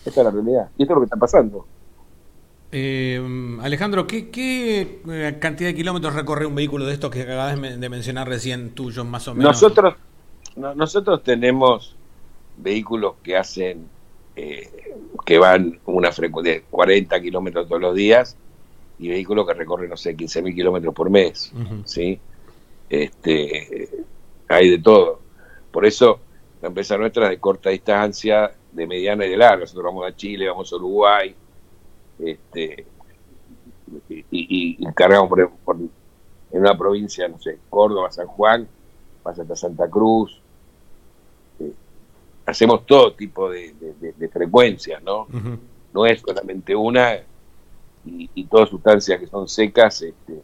[0.07, 0.69] Esta es la realidad.
[0.79, 1.67] Y esto es lo que está pasando.
[2.71, 3.21] Eh,
[3.63, 7.89] Alejandro, ¿qué, qué eh, cantidad de kilómetros recorre un vehículo de estos que acabas de
[7.89, 9.53] mencionar recién tuyos, más o menos?
[9.53, 9.95] Nosotros,
[10.57, 11.97] no- nosotros tenemos
[12.59, 13.89] vehículos que hacen,
[14.37, 14.71] eh,
[15.25, 18.37] que van una frecuencia de 40 kilómetros todos los días
[18.99, 21.53] y vehículos que recorren, no sé, 15.000 kilómetros por mes.
[21.85, 22.21] ¿sí?
[22.89, 23.89] Este,
[24.49, 25.21] hay de todo.
[25.71, 26.21] Por eso
[26.63, 29.61] la empresa nuestra es de corta distancia, de mediana y de larga.
[29.61, 31.35] Nosotros vamos a Chile, vamos a Uruguay,
[32.19, 32.87] este,
[34.09, 38.67] y, y- y cargamos por, por- en una provincia, no sé, Córdoba, San Juan,
[39.23, 40.41] vas hasta Santa Cruz.
[41.61, 41.73] Eh,
[42.47, 45.27] hacemos todo tipo de, de- de- de frecuencias, ¿no?
[45.93, 47.17] No es solamente una
[48.07, 50.41] y, y todas sustancias que son secas este,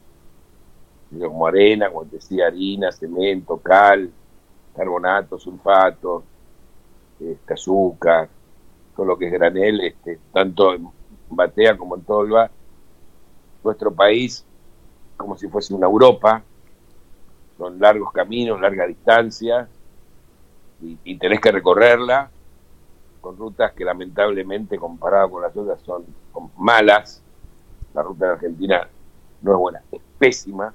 [1.19, 4.11] como arena, como te decía, harina, cemento, cal,
[4.77, 6.25] carbonato, sulfato,
[7.21, 8.29] este, azúcar,
[8.97, 10.89] todo lo que es granel, este, tanto en
[11.31, 12.51] batea como en tolva,
[13.63, 14.45] nuestro país
[15.17, 16.43] como si fuese una Europa,
[17.57, 19.69] son largos caminos, larga distancia,
[20.83, 22.31] y, y tenés que recorrerla
[23.25, 26.05] con rutas que lamentablemente comparado con las otras son,
[26.59, 27.23] malas.
[27.95, 28.87] La ruta de Argentina
[29.41, 29.83] no es buena,
[30.27, 30.75] pésima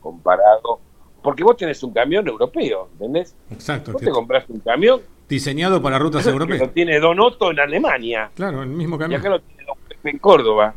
[0.00, 0.80] comparado.
[1.22, 3.34] Porque vos tenés un camión europeo, ¿entendés?
[3.50, 3.92] Exacto.
[3.92, 6.72] Vos te compras un camión Diseñado para rutas que lo europeas.
[6.72, 9.20] tiene Don Otto en Alemania Claro, el mismo y camión.
[9.20, 10.74] acá lo tiene Don Pepe en Córdoba.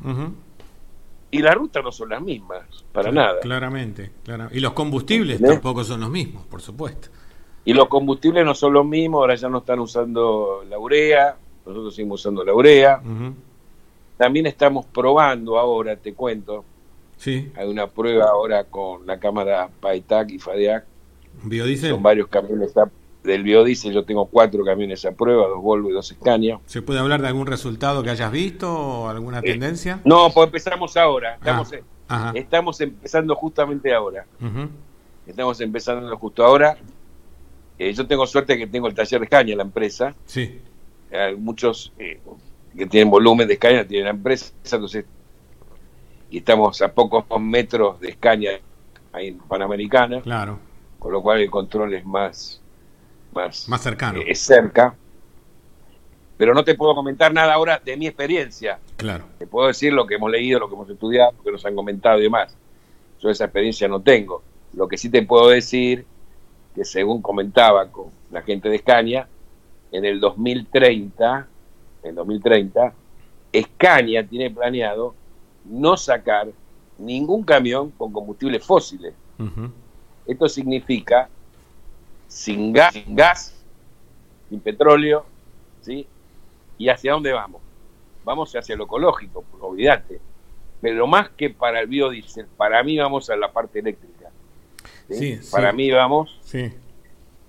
[1.34, 3.40] Y las rutas no son las mismas, para nada.
[3.40, 4.50] Claramente, claro.
[4.52, 5.62] Y los combustibles ¿Entendés?
[5.62, 7.08] tampoco son los mismos, por supuesto.
[7.64, 11.96] Y los combustibles no son los mismos, ahora ya no están usando la urea, nosotros
[11.96, 13.02] seguimos usando la urea.
[14.18, 16.66] También estamos probando ahora, te cuento,
[17.22, 20.86] Sí, hay una prueba ahora con la cámara PAITAC y FADEAC,
[21.44, 21.92] biodiesel.
[21.92, 22.90] son varios camiones a-
[23.24, 26.60] del biodiesel, yo tengo cuatro camiones a prueba, dos Volvo y dos Scania.
[26.66, 30.02] ¿Se puede hablar de algún resultado que hayas visto o alguna Eh, tendencia?
[30.04, 31.72] No, pues empezamos ahora, estamos,
[32.10, 34.26] Ah, estamos empezando justamente ahora,
[35.28, 36.76] estamos empezando justo ahora.
[37.78, 40.60] Eh, yo tengo suerte que tengo el taller de Scania, la empresa, Sí,
[41.12, 42.20] hay muchos eh,
[42.76, 45.06] que tienen volumen de Scania, tienen la empresa, entonces,
[46.32, 48.60] y estamos a pocos metros de Scania
[49.12, 50.58] ahí en Panamericana, claro.
[50.98, 52.62] con lo cual el control es más,
[53.34, 54.22] más, más cercano.
[54.22, 54.96] Eh, es cerca.
[56.38, 58.80] Pero no te puedo comentar nada ahora de mi experiencia.
[58.96, 59.26] Claro.
[59.38, 61.76] Te puedo decir lo que hemos leído, lo que hemos estudiado, lo que nos han
[61.76, 62.56] comentado y demás.
[63.20, 64.42] Yo esa experiencia no tengo.
[64.74, 66.06] Lo que sí te puedo decir,
[66.74, 69.28] que según comentaba con la gente de Escaña,
[69.92, 71.48] en el 2030,
[72.04, 72.94] en 2030,
[73.52, 75.14] Escaña tiene planeado
[75.66, 76.48] no sacar
[76.98, 79.14] ningún camión con combustibles fósiles.
[80.26, 81.30] Esto significa
[82.28, 83.56] sin gas, sin gas,
[84.50, 85.26] sin petróleo,
[85.82, 86.08] ¿sí?
[86.78, 87.62] ¿Y hacia dónde vamos?
[88.24, 90.22] Vamos hacia lo ecológico, pues, olvídate.
[90.80, 94.30] Pero más que para el biodiesel, para mí vamos a la parte eléctrica.
[95.10, 95.40] ¿sí?
[95.52, 96.72] para mí vamos sí.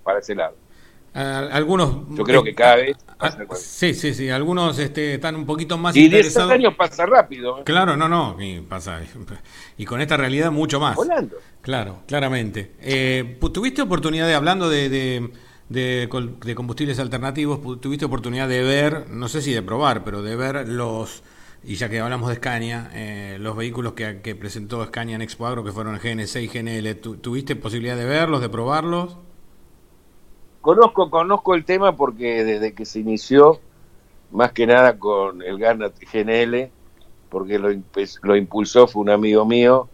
[0.03, 0.57] para ese lado.
[1.14, 2.96] Algunos yo creo que cada vez
[3.55, 7.62] sí sí sí algunos este, están un poquito más y 10 años pasa rápido ¿eh?
[7.64, 9.01] claro no no y pasa
[9.77, 14.88] y con esta realidad mucho más volando claro claramente eh, tuviste oportunidad de hablando de,
[14.88, 15.31] de,
[15.68, 20.66] de, combustibles alternativos tuviste oportunidad de ver no sé si de probar pero de ver
[20.66, 21.22] los
[21.64, 25.46] y ya que hablamos de Scania, eh, los vehículos que, que, presentó Scania en Expo
[25.46, 29.16] Agro, que fueron GN6 y GNL, ¿tuviste posibilidad de verlos, de probarlos?
[30.62, 33.61] Conozco, conozco el tema porque desde que se inició,
[34.31, 36.70] más que nada con el Garnat GNL,
[37.29, 37.68] porque lo,
[38.22, 39.88] lo impulsó fue un amigo mío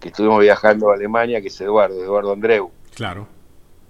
[0.00, 2.70] que estuvimos viajando a Alemania, que es Eduardo, Eduardo Andreu.
[2.94, 3.28] Claro.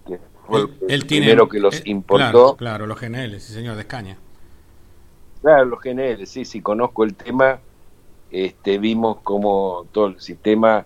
[0.04, 2.56] Que fue el primero que los importó.
[2.56, 4.18] Claro, claro, los GNL, sí señor, de Scania.
[5.42, 7.60] Claro, los GNL, sí, sí, conozco el tema.
[8.32, 10.84] Este, vimos como todo el sistema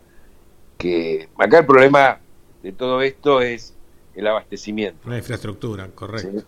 [0.76, 1.30] que...
[1.38, 2.18] Acá el problema
[2.62, 3.74] de todo esto es
[4.14, 5.08] el abastecimiento.
[5.08, 6.44] La infraestructura, correcto.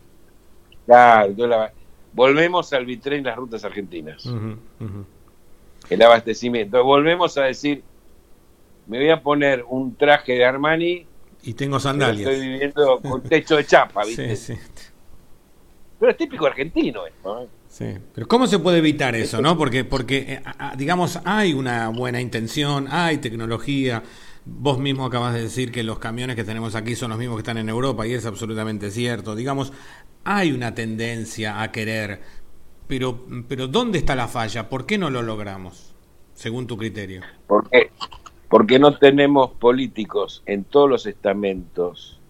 [0.86, 1.34] Claro,
[2.12, 4.24] volvemos al vitré en las rutas argentinas.
[5.88, 6.82] El abastecimiento.
[6.84, 7.82] Volvemos a decir,
[8.86, 11.06] me voy a poner un traje de Armani
[11.46, 12.28] y tengo sandalias.
[12.28, 14.34] Estoy viviendo con techo de chapa, ¿viste?
[14.34, 14.60] Sí, sí.
[15.98, 17.42] Pero es típico argentino esto.
[17.42, 17.48] ¿eh?
[17.68, 19.56] Sí, pero ¿cómo se puede evitar eso, no?
[19.56, 20.42] Porque, porque eh,
[20.76, 24.02] digamos, hay una buena intención, hay tecnología.
[24.48, 27.40] Vos mismo acabas de decir que los camiones que tenemos aquí son los mismos que
[27.40, 29.34] están en Europa y es absolutamente cierto.
[29.34, 29.72] Digamos,
[30.22, 32.20] hay una tendencia a querer,
[32.86, 34.68] pero, pero ¿dónde está la falla?
[34.68, 35.94] ¿Por qué no lo logramos,
[36.34, 37.22] según tu criterio?
[37.48, 37.90] Porque,
[38.48, 42.20] porque no tenemos políticos en todos los estamentos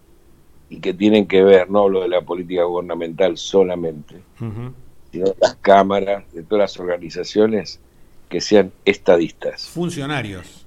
[0.70, 4.16] y que tienen que ver, no lo de la política gubernamental solamente,
[5.12, 7.78] sino las cámaras, de todas las organizaciones
[8.28, 9.68] que sean estadistas.
[9.68, 10.65] Funcionarios.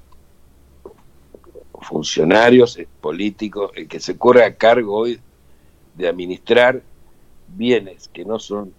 [1.81, 5.19] Funcionarios, políticos, el que se corre a cargo hoy
[5.95, 6.81] de administrar
[7.47, 8.73] bienes que no son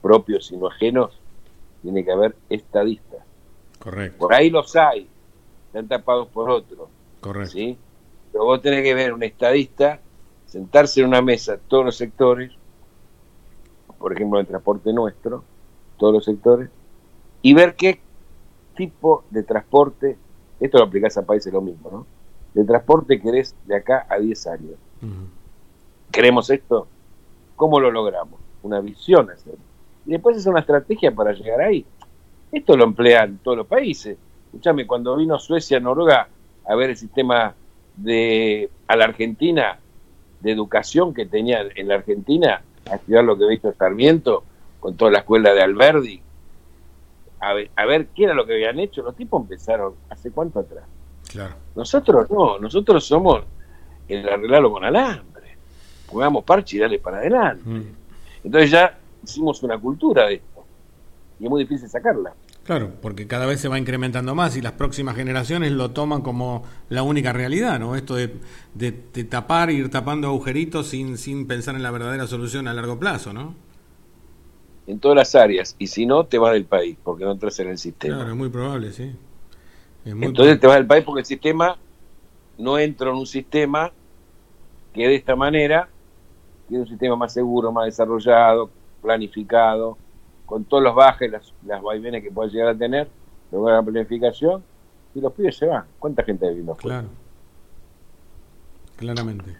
[0.00, 1.18] propios sino ajenos,
[1.82, 3.20] tiene que haber estadistas.
[3.78, 4.18] Correcto.
[4.18, 5.08] Por ahí los hay,
[5.66, 6.88] están tapados por otros.
[7.20, 7.52] Correcto.
[7.52, 7.76] ¿sí?
[8.32, 10.00] Pero vos tenés que ver un estadista
[10.46, 12.52] sentarse en una mesa todos los sectores,
[13.98, 15.44] por ejemplo el transporte nuestro,
[15.96, 16.70] todos los sectores,
[17.42, 18.00] y ver qué
[18.76, 20.16] tipo de transporte,
[20.58, 22.06] esto lo aplicás a países lo mismo, ¿no?
[22.54, 24.74] De transporte querés de acá a 10 años.
[26.10, 26.88] ¿Queremos esto?
[27.56, 28.40] ¿Cómo lo logramos?
[28.62, 29.54] Una visión hacer.
[30.06, 31.84] Y después es una estrategia para llegar ahí.
[32.50, 34.16] Esto lo emplean todos los países.
[34.46, 36.28] Escúchame, cuando vino Suecia, Noruega
[36.66, 37.54] a ver el sistema
[37.96, 39.78] de a la Argentina,
[40.40, 44.42] de educación que tenía en la Argentina, a estudiar lo que visto Sarmiento,
[44.80, 46.22] con toda la escuela de Alberdi,
[47.40, 49.02] a ver, a ver qué era lo que habían hecho.
[49.02, 50.84] Los tipos empezaron, ¿hace cuánto atrás?
[51.30, 51.54] Claro.
[51.76, 53.44] Nosotros no, nosotros somos
[54.08, 55.56] el arreglarlo con alambre.
[56.10, 57.62] Pongamos parche y dale para adelante.
[57.64, 57.82] Mm.
[58.44, 60.64] Entonces ya hicimos una cultura de esto.
[61.38, 62.34] Y es muy difícil sacarla.
[62.64, 66.64] Claro, porque cada vez se va incrementando más y las próximas generaciones lo toman como
[66.88, 67.96] la única realidad, ¿no?
[67.96, 68.34] Esto de,
[68.74, 68.92] de,
[69.24, 73.54] tapar, ir tapando agujeritos sin, sin pensar en la verdadera solución a largo plazo, ¿no?
[74.86, 77.68] En todas las áreas, y si no, te vas del país, porque no entras en
[77.68, 78.16] el sistema.
[78.16, 79.12] Claro, es muy probable, sí.
[80.04, 81.76] Entonces te vas del país porque el sistema,
[82.58, 83.92] no entra en un sistema
[84.92, 85.88] que de esta manera,
[86.70, 88.70] es un sistema más seguro, más desarrollado,
[89.02, 89.96] planificado,
[90.46, 93.08] con todos los bajes, las, las vaivenes que puede llegar a tener,
[93.50, 94.62] luego la planificación,
[95.14, 95.84] y los pibes se van.
[95.98, 97.08] ¿Cuánta gente hay viviendo Claro.
[98.96, 99.56] Claramente.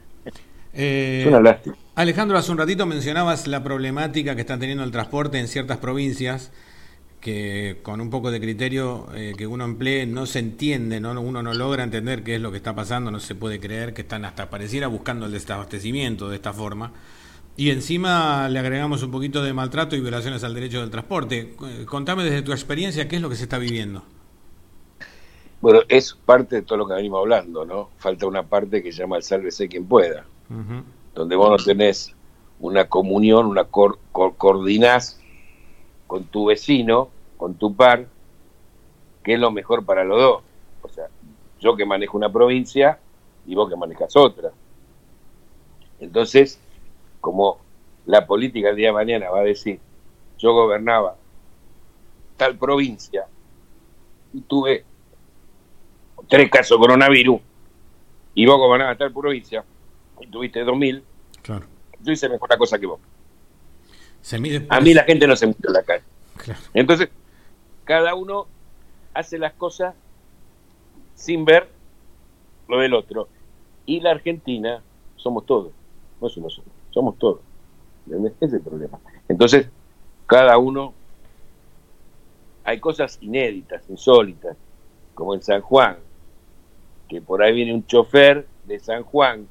[0.73, 1.77] es una lástima.
[1.95, 6.53] Alejandro, hace un ratito mencionabas la problemática que está teniendo el transporte en ciertas provincias
[7.21, 11.19] que con un poco de criterio eh, que uno emplee no se entiende, ¿no?
[11.21, 14.03] uno no logra entender qué es lo que está pasando, no se puede creer que
[14.03, 16.93] están hasta pareciera buscando el desabastecimiento de esta forma.
[17.57, 21.55] Y encima le agregamos un poquito de maltrato y violaciones al derecho del transporte.
[21.63, 24.03] Eh, contame desde tu experiencia qué es lo que se está viviendo.
[25.61, 27.91] Bueno, es parte de todo lo que venimos hablando, ¿no?
[27.99, 30.25] Falta una parte que se llama el sálvese quien pueda,
[31.15, 32.15] donde vos no tenés
[32.61, 35.20] una comunión, una cor, coordinás
[36.11, 38.05] con tu vecino, con tu par,
[39.23, 40.43] que es lo mejor para los dos.
[40.83, 41.07] O sea,
[41.61, 42.99] yo que manejo una provincia
[43.47, 44.51] y vos que manejas otra.
[46.01, 46.59] Entonces,
[47.21, 47.61] como
[48.07, 49.79] la política el día de mañana va a decir,
[50.37, 51.15] yo gobernaba
[52.37, 53.27] tal provincia
[54.33, 54.85] y tuve
[56.27, 57.41] tres casos de coronavirus
[58.35, 59.65] y vos gobernabas tal provincia
[60.21, 61.05] y tuviste 2000,
[61.41, 61.67] claro.
[62.01, 62.99] yo hice mejor la cosa que vos.
[64.69, 66.05] A mí la gente no se mete en la calle.
[66.75, 67.09] Entonces,
[67.85, 68.47] cada uno
[69.15, 69.95] hace las cosas
[71.15, 71.69] sin ver
[72.69, 73.29] lo del otro.
[73.87, 74.83] Y la Argentina
[75.17, 75.73] somos todos,
[76.21, 77.41] no somos nosotros, somos todos.
[78.07, 78.99] Ese es el problema.
[79.29, 79.69] Entonces,
[80.27, 80.95] cada uno,
[82.65, 84.57] hay cosas inéditas, insólitas,
[85.15, 85.97] como en San Juan,
[87.09, 89.49] que por ahí viene un chofer de San Juan,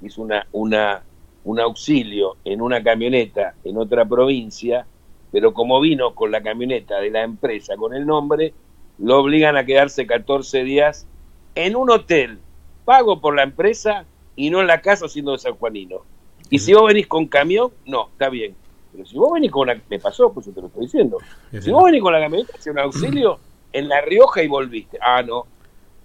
[0.00, 1.02] hizo una, una,
[1.46, 4.84] un auxilio en una camioneta en otra provincia,
[5.30, 8.52] pero como vino con la camioneta de la empresa con el nombre,
[8.98, 11.06] lo obligan a quedarse 14 días
[11.54, 12.40] en un hotel
[12.84, 16.02] pago por la empresa y no en la casa siendo de San Juanino.
[16.50, 18.56] Y si vos venís con camión, no, está bien.
[18.92, 19.80] Pero si vos venís con una...
[19.88, 21.18] Me pasó, pues yo te lo estoy diciendo.
[21.60, 23.38] Si vos venís con la camioneta, hacia un auxilio
[23.72, 24.98] en La Rioja y volviste.
[25.00, 25.46] Ah, no.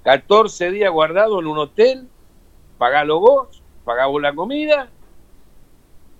[0.03, 2.07] 14 días guardado en un hotel,
[2.77, 4.89] pagalo vos, pagá vos la comida.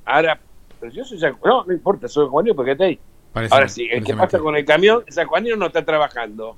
[0.06, 0.40] Ahora,
[0.80, 3.00] pero yo soy No, no importa, soy Juanino porque está ahí.
[3.34, 6.58] Ahora sí, el que pasa con el camión, San Juanino no está trabajando.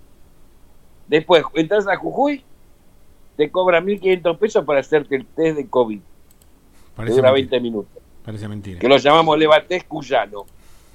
[1.07, 2.43] Después, entras a Jujuy,
[3.35, 5.99] te cobra 1.500 pesos para hacerte el test de COVID.
[6.95, 8.01] Parece dura 20 minutos.
[8.23, 8.79] Parece mentira.
[8.79, 10.45] Que lo llamamos levatés cuyano.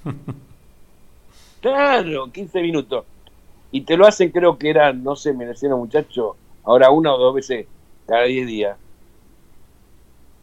[1.60, 3.04] claro, 15 minutos.
[3.70, 7.18] Y te lo hacen, creo que eran, no sé, me decían muchacho, ahora una o
[7.18, 7.66] dos veces
[8.06, 8.78] cada 10 días.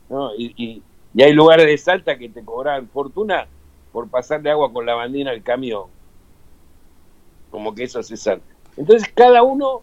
[0.10, 0.36] ¿No?
[0.36, 0.84] Y, y,
[1.16, 3.48] y, hay lugares de Salta que te cobran fortuna
[3.92, 5.86] por pasarle agua con la bandina al camión.
[7.50, 8.46] Como que eso se salta.
[8.76, 9.82] Entonces cada uno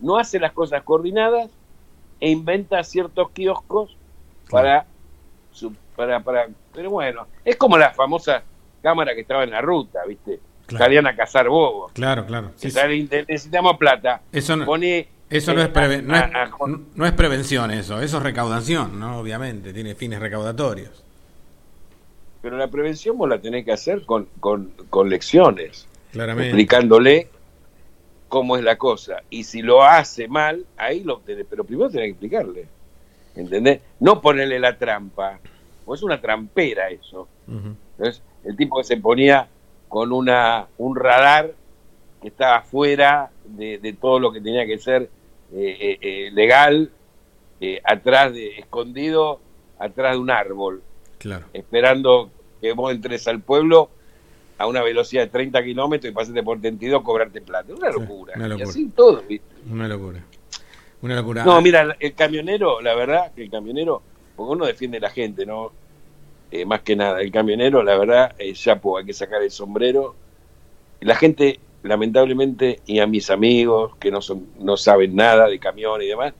[0.00, 1.50] no hace las cosas coordinadas
[2.20, 3.96] e inventa ciertos kioscos
[4.48, 4.86] para,
[5.96, 6.48] para, para...
[6.72, 8.44] Pero bueno, es como la famosa
[8.80, 10.38] cámara que estaba en la ruta, ¿viste?
[10.68, 11.92] Salían a cazar bobos.
[11.92, 12.52] Claro, claro.
[12.62, 14.20] necesitamos plata.
[14.30, 14.66] Eso no,
[15.30, 16.02] eso no, es
[16.94, 18.00] no, es, prevención, eso.
[18.00, 19.18] Eso es recaudación, ¿no?
[19.18, 21.04] Obviamente, tiene fines recaudatorios.
[22.40, 25.86] Pero la prevención vos la tenés que hacer con, con, con lecciones.
[26.12, 26.48] Claramente.
[26.48, 27.28] Explicándole
[28.28, 29.22] cómo es la cosa.
[29.28, 31.46] Y si lo hace mal, ahí lo obtenés.
[31.48, 32.66] Pero primero tenés que explicarle.
[33.34, 33.80] ¿Entendés?
[34.00, 35.40] No ponerle la trampa.
[35.84, 37.28] O es una trampera eso.
[37.46, 39.48] Entonces, el tipo que se ponía
[39.88, 41.52] con una un radar
[42.20, 45.08] que estaba fuera de, todo lo que tenía que ser
[45.52, 46.90] eh, eh, eh, legal,
[47.84, 49.40] atrás de, escondido
[49.78, 50.82] atrás de un árbol.
[51.18, 51.46] Claro.
[51.52, 52.30] Esperando
[52.60, 53.90] que vos entres al pueblo
[54.58, 57.72] a una velocidad de 30 kilómetros y pasaste por 32 cobrarte plata.
[57.72, 58.34] Una locura.
[58.56, 59.46] Y así todo, ¿viste?
[59.70, 60.22] Una locura.
[61.00, 61.44] Una locura.
[61.44, 64.02] No, mira, el camionero, la verdad, que el camionero,
[64.34, 65.72] porque uno defiende a la gente, ¿no?
[66.50, 69.50] Eh, más que nada, el camionero, la verdad, eh, ya pues, hay que sacar el
[69.50, 70.16] sombrero.
[71.00, 76.02] La gente, lamentablemente, y a mis amigos que no, son, no saben nada de camión
[76.02, 76.34] y demás,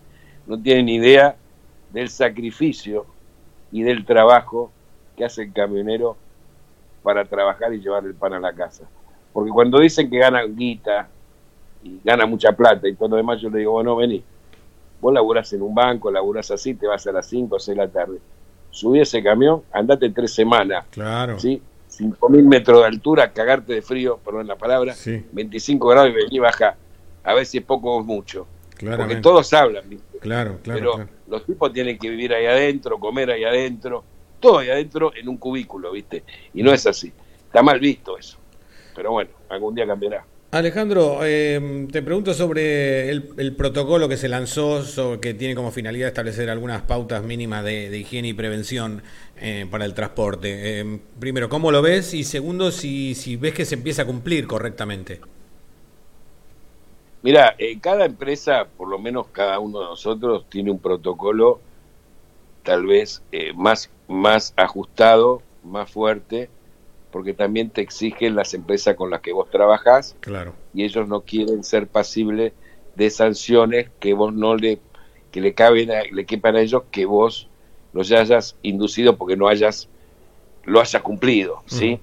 [0.46, 1.36] no tienen idea
[1.92, 3.06] del sacrificio
[3.70, 4.70] y del trabajo
[5.16, 6.16] que hace el camionero
[7.02, 8.84] para trabajar y llevar el pan a la casa.
[9.32, 11.08] Porque cuando dicen que ganan guita
[11.82, 14.22] y gana mucha plata y todo lo demás, yo le digo, bueno, vení,
[15.00, 17.84] vos laburás en un banco, laburás así, te vas a las 5 o 6 de
[17.84, 18.18] la tarde.
[18.70, 20.84] Subí ese camión, andate tres semanas.
[20.90, 21.38] Claro.
[21.38, 21.62] ¿sí?
[21.88, 24.94] 5.000 metros de altura, cagarte de frío, perdón la palabra,
[25.32, 26.76] 25 grados y vení baja.
[27.24, 28.46] A ver si es poco o mucho.
[28.96, 30.18] Porque todos hablan, ¿viste?
[30.18, 30.80] Claro, claro.
[30.80, 34.04] Pero los tipos tienen que vivir ahí adentro, comer ahí adentro
[34.40, 36.24] todo ahí adentro en un cubículo, ¿viste?
[36.54, 37.12] Y no es así.
[37.46, 38.38] Está mal visto eso.
[38.94, 40.24] Pero bueno, algún día cambiará.
[40.50, 44.82] Alejandro, eh, te pregunto sobre el, protocolo que se lanzó,
[45.20, 49.02] que tiene como finalidad establecer algunas pautas mínimas de, higiene y prevención
[49.36, 50.80] eh, para el transporte.
[50.80, 52.14] Eh, primero, ¿cómo lo ves?
[52.14, 55.20] Y segundo, si, si ves que se empieza a cumplir correctamente.
[57.20, 61.60] Mira, cada empresa, por lo menos cada uno de nosotros, tiene un protocolo
[62.62, 63.22] tal vez
[63.54, 66.48] más más ajustado, más fuerte,
[67.18, 70.54] porque también te exigen las empresas con las que vos trabajás claro.
[70.72, 72.52] y ellos no quieren ser pasibles
[72.94, 74.78] de sanciones que vos no le
[75.32, 77.48] que le caben le quepan a ellos que vos
[77.92, 79.88] los hayas inducido porque no hayas
[80.62, 81.98] lo hayas cumplido, ¿sí?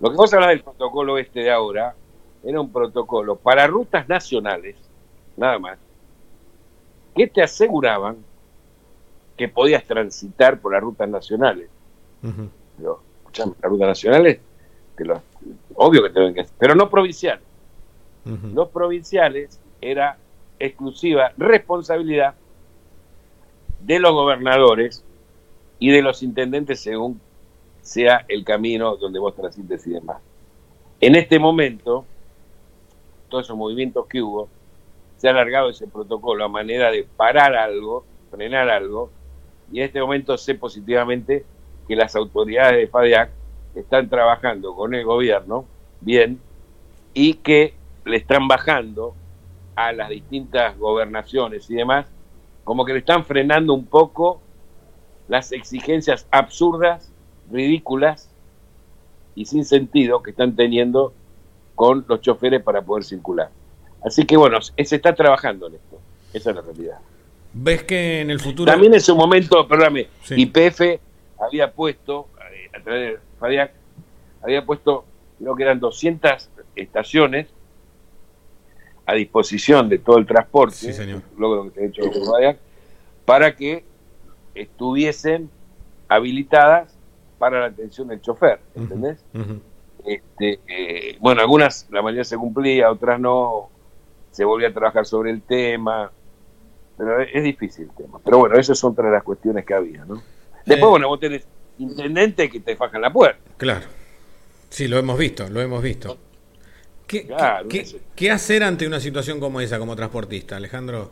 [0.00, 1.94] Lo que vos hablas del protocolo este de ahora
[2.42, 4.74] era un protocolo para rutas nacionales,
[5.36, 5.78] nada más,
[7.14, 8.16] que te aseguraban
[9.36, 11.68] que podías transitar por las rutas nacionales.
[13.32, 14.40] Pero, las rutas nacionales,
[15.74, 17.44] obvio que te ven que pero no provinciales.
[18.54, 20.16] Los provinciales era
[20.58, 22.34] exclusiva responsabilidad
[23.80, 25.04] de los gobernadores
[25.80, 27.20] y de los intendentes según
[27.80, 30.18] sea el camino donde vos transites y demás.
[31.00, 32.04] En este momento,
[33.28, 34.48] todos esos movimientos que hubo,
[35.16, 39.10] se ha alargado ese protocolo a manera de parar algo, frenar algo,
[39.72, 41.44] y en este momento sé positivamente
[41.92, 43.28] que las autoridades de FADEAC
[43.74, 45.66] están trabajando con el gobierno
[46.00, 46.40] bien
[47.12, 47.74] y que
[48.06, 49.14] le están bajando
[49.76, 52.06] a las distintas gobernaciones y demás,
[52.64, 54.40] como que le están frenando un poco
[55.28, 57.12] las exigencias absurdas,
[57.50, 58.30] ridículas
[59.34, 61.12] y sin sentido que están teniendo
[61.74, 63.50] con los choferes para poder circular.
[64.02, 66.00] Así que bueno, se está trabajando en esto,
[66.32, 66.98] esa es la realidad.
[67.52, 68.72] ¿Ves que en el futuro...
[68.72, 70.80] También en su momento, perdóname, IPF
[71.44, 73.72] había puesto, eh, a través de FADIAC,
[74.42, 75.04] había puesto,
[75.38, 77.48] creo que eran 200 estaciones
[79.06, 81.22] a disposición de todo el transporte, sí, señor.
[81.36, 82.58] luego que se ha hecho
[83.24, 83.84] para que
[84.54, 85.50] estuviesen
[86.08, 86.96] habilitadas
[87.38, 89.24] para la atención del chofer, ¿entendés?
[90.04, 93.70] este, eh, bueno, algunas, la mayoría se cumplía, otras no,
[94.30, 96.10] se volvía a trabajar sobre el tema,
[96.96, 98.20] pero es, difícil el tema.
[98.24, 100.22] Pero bueno, esas son otra de las cuestiones que había, ¿no?
[100.64, 100.90] Después, eh.
[100.90, 101.46] bueno, vos tenés
[101.78, 103.40] intendente que te fajan la puerta.
[103.56, 103.86] Claro.
[104.68, 106.16] Sí, lo hemos visto, lo hemos visto.
[107.06, 111.10] ¿Qué, hacer ante una situación como esa como transportista, Alejandro?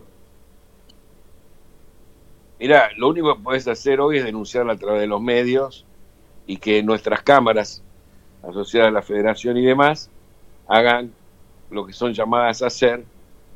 [2.58, 5.84] Mira, lo único que puedes hacer hoy es denunciarla a través de los medios
[6.46, 7.82] y que nuestras cámaras
[8.42, 10.10] asociadas a la federación y demás
[10.66, 11.12] hagan
[11.70, 13.04] lo que son llamadas a hacer,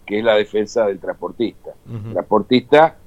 [0.05, 1.71] que es la defensa del transportista.
[2.13, 2.99] Transportista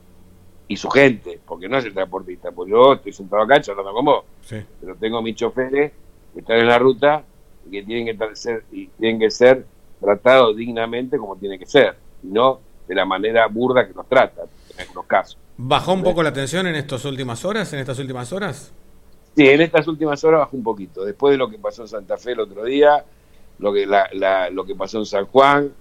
[0.68, 4.06] y su gente, porque no es el transportista, porque yo estoy sentado acá charlando con
[4.06, 5.92] vos, pero tengo mis choferes
[6.34, 7.24] que están en la ruta
[7.72, 9.66] que tienen que ser, y tienen que ser
[10.00, 14.46] tratados dignamente como tiene que ser, y no de la manera burda que nos tratan
[14.74, 15.38] en algunos casos.
[15.58, 18.72] ¿Bajó un poco la tensión en estas últimas horas, en estas últimas horas?
[19.36, 21.04] Sí, en estas últimas horas bajó un poquito.
[21.04, 23.04] Después de lo que pasó en Santa Fe el otro día,
[23.60, 25.72] lo que, la, lo que pasó en San Juan,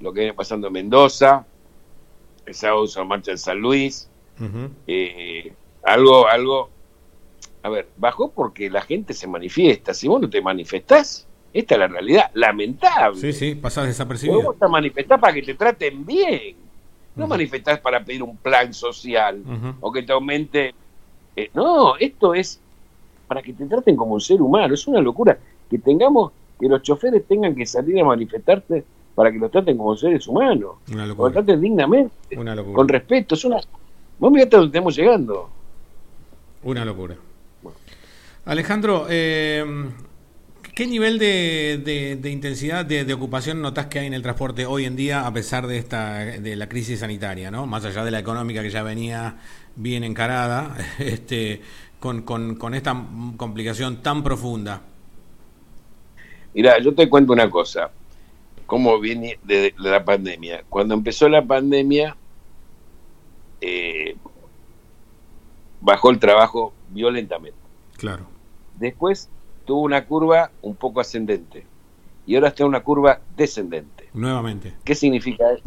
[0.00, 1.44] lo que viene pasando en Mendoza,
[2.46, 4.08] el sábado se marcha en San Luis,
[4.86, 6.70] eh, algo, algo,
[7.62, 9.94] a ver, bajó porque la gente se manifiesta.
[9.94, 13.20] Si vos no te manifestás, esta es la realidad, lamentable.
[13.20, 14.42] Sí, sí, pasás desapercibido.
[14.42, 16.56] Vos te manifestás para que te traten bien.
[17.16, 19.42] No manifestás para pedir un plan social
[19.80, 20.74] o que te aumente.
[21.34, 22.60] Eh, no, esto es
[23.26, 24.74] para que te traten como un ser humano.
[24.74, 28.84] Es una locura que tengamos, que los choferes tengan que salir a manifestarse
[29.14, 30.76] para que los traten como seres humanos.
[30.92, 31.30] Una locura.
[31.30, 32.36] Que los traten dignamente,
[32.72, 33.34] con respeto.
[33.34, 33.60] Es una.
[34.18, 35.50] Vos mirá hasta dónde estamos llegando.
[36.62, 37.16] Una locura.
[38.44, 39.64] Alejandro, eh,
[40.78, 45.26] ¿Qué nivel de, intensidad de, ocupación notas que hay en el transporte hoy en día
[45.26, 47.66] a pesar de esta de la crisis sanitaria, ¿no?
[47.66, 49.38] Más allá de la económica que ya venía
[49.74, 51.62] bien encarada, este,
[51.98, 52.22] con,
[52.74, 52.94] esta
[53.36, 54.82] complicación tan profunda.
[56.54, 57.90] Mira, yo te cuento una cosa,
[58.64, 60.62] cómo viene de, la pandemia.
[60.68, 62.16] Cuando empezó la pandemia,
[63.60, 64.16] eh,
[65.80, 67.58] bajó el trabajo violentamente.
[67.96, 68.26] Claro.
[68.78, 69.28] Después
[69.64, 71.66] tuvo una curva un poco ascendente
[72.26, 74.08] y ahora está en una curva descendente.
[74.14, 74.74] Nuevamente.
[74.84, 75.64] ¿Qué significa eso?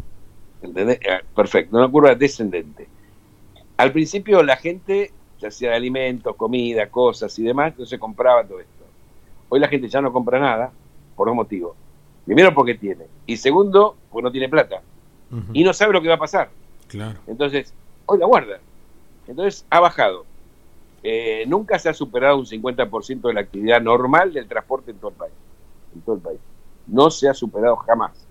[0.62, 0.98] ¿Entendés?
[1.02, 2.88] Eh, perfecto, una curva descendente.
[3.76, 8.60] Al principio la gente se hacía de alimentos, comida, cosas y demás, entonces compraba todo
[8.60, 8.84] esto.
[9.48, 10.72] Hoy la gente ya no compra nada
[11.16, 11.76] por dos motivos.
[12.24, 14.82] Primero porque tiene y segundo porque no tiene plata
[15.52, 16.50] y no sabe lo que va a pasar.
[16.92, 17.18] Claro.
[17.26, 17.72] Entonces,
[18.04, 18.60] hoy la guarda.
[19.26, 20.26] Entonces ha bajado.
[21.02, 25.10] Eh, nunca se ha superado un 50% de la actividad normal del transporte en todo
[25.10, 25.34] el país.
[25.94, 26.38] En todo el país.
[26.86, 28.26] No se ha superado jamás.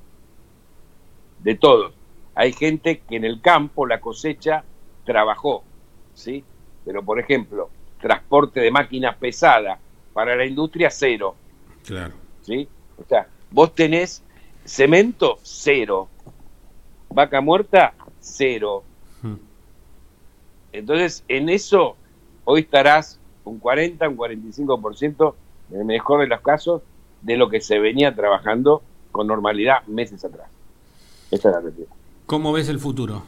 [1.39, 1.91] De todos.
[2.35, 4.63] Hay gente que en el campo la cosecha
[5.05, 5.63] trabajó,
[6.13, 6.43] ¿sí?
[6.85, 9.79] Pero por ejemplo, transporte de máquina pesada
[10.13, 11.35] para la industria cero.
[11.83, 12.13] Claro.
[12.43, 12.69] ¿Sí?
[12.97, 14.23] O sea, vos tenés
[14.63, 16.09] cemento cero,
[17.09, 18.83] vaca muerta cero.
[19.21, 19.35] Hmm.
[20.71, 21.97] Entonces, en eso
[22.45, 25.35] hoy estarás un 40, un 45%,
[25.71, 26.81] en el mejor de los casos,
[27.21, 30.49] de lo que se venía trabajando con normalidad meses atrás.
[31.29, 31.87] Esa es la realidad.
[32.25, 33.23] ¿Cómo ves el futuro?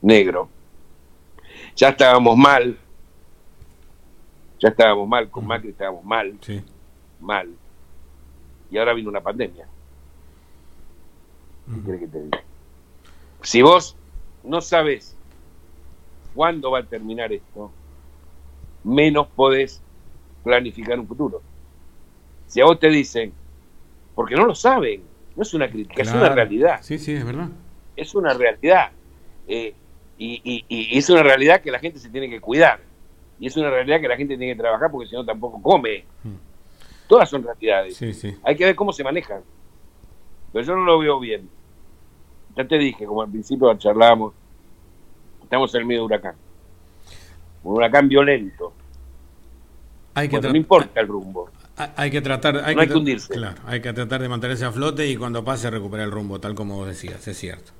[0.00, 0.48] Negro.
[1.76, 2.78] Ya estábamos mal.
[4.60, 6.38] Ya estábamos mal, con Macri estábamos mal.
[6.40, 6.62] Sí.
[7.20, 7.50] Mal.
[8.70, 9.66] Y ahora vino una pandemia.
[11.84, 12.42] que te diga?
[13.44, 13.96] Si vos
[14.42, 15.16] no sabes
[16.34, 17.70] cuándo va a terminar esto,
[18.82, 19.82] menos podés
[20.42, 21.42] planificar un futuro.
[22.46, 23.32] Si a vos te dicen,
[24.14, 25.02] porque no lo saben,
[25.36, 26.78] no es una crítica, es una realidad.
[26.82, 27.48] Sí, sí, es verdad.
[27.96, 28.92] Es una realidad.
[29.46, 29.74] Eh,
[30.16, 30.64] y,
[30.96, 32.80] es una realidad que la gente se tiene que cuidar.
[33.38, 36.04] Y es una realidad que la gente tiene que trabajar porque si no tampoco come.
[36.22, 36.36] Hmm.
[37.08, 38.00] Todas son realidades.
[38.42, 39.42] Hay que ver cómo se manejan.
[40.52, 41.48] Pero yo no lo veo bien.
[42.56, 44.32] Ya te dije, como al principio charlábamos,
[45.42, 46.34] estamos en el medio de huracán.
[47.64, 48.72] Un huracán violento.
[50.14, 51.50] Hay que no importa el rumbo.
[51.96, 53.34] Hay que tratar, hay que, hundirse.
[53.34, 56.54] Claro, hay que tratar de mantenerse a flote y cuando pase recuperar el rumbo, tal
[56.54, 57.72] como vos decías, es cierto.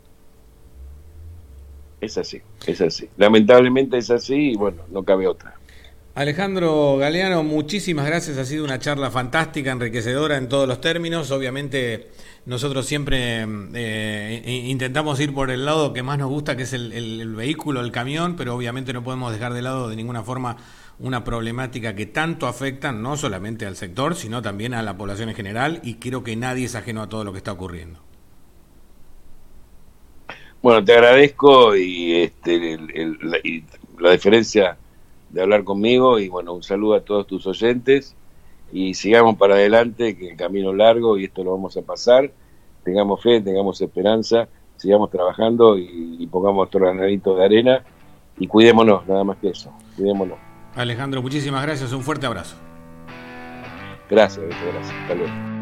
[2.01, 3.09] Es así, es así.
[3.17, 5.55] Lamentablemente es así y bueno, no cabe otra.
[6.15, 8.39] Alejandro Galeano, muchísimas gracias.
[8.39, 11.33] Ha sido una charla fantástica, enriquecedora en todos los términos.
[11.33, 12.09] Obviamente
[12.47, 13.45] nosotros siempre
[13.75, 17.91] eh, intentamos ir por el lado que más nos gusta, que es el, vehículo, el
[17.91, 20.57] camión, pero obviamente no podemos dejar de lado de ninguna forma
[21.01, 25.35] una problemática que tanto afecta no solamente al sector, sino también a la población en
[25.35, 27.99] general y creo que nadie es ajeno a todo lo que está ocurriendo.
[30.63, 32.79] Bueno, te agradezco y, este,
[33.99, 34.79] la, diferencia
[35.35, 38.15] de hablar conmigo y bueno, un saludo a todos tus oyentes
[38.73, 42.31] y sigamos para adelante, que el camino es largo y esto lo vamos a pasar.
[42.85, 47.85] Tengamos fe, tengamos esperanza, sigamos trabajando y, pongamos nuestro granito de arena
[48.39, 50.39] y cuidémonos, nada más que eso, cuidémonos.
[50.75, 52.57] Alejandro, muchísimas gracias, un fuerte abrazo.
[54.09, 54.97] Gracias, gracias.
[55.03, 55.54] Hasta luego.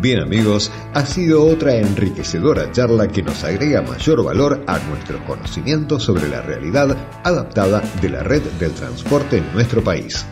[0.00, 5.98] Bien amigos, ha sido otra enriquecedora charla que nos agrega mayor valor a nuestro conocimiento
[5.98, 10.24] sobre la realidad adaptada de la red del transporte en nuestro país.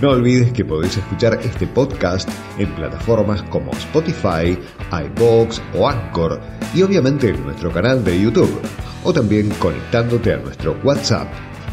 [0.00, 2.28] No olvides que podéis escuchar este podcast
[2.58, 4.56] en plataformas como Spotify,
[4.92, 6.40] iBox o Anchor
[6.72, 8.60] y obviamente en nuestro canal de YouTube
[9.02, 11.26] o también conectándote a nuestro WhatsApp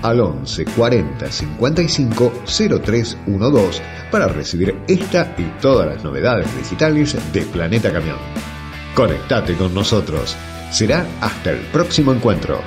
[0.03, 3.81] al 11 40 55 0312
[4.11, 8.17] para recibir esta y todas las novedades digitales de Planeta Camión.
[8.93, 10.35] Conectate con nosotros.
[10.71, 12.59] Será hasta el próximo encuentro.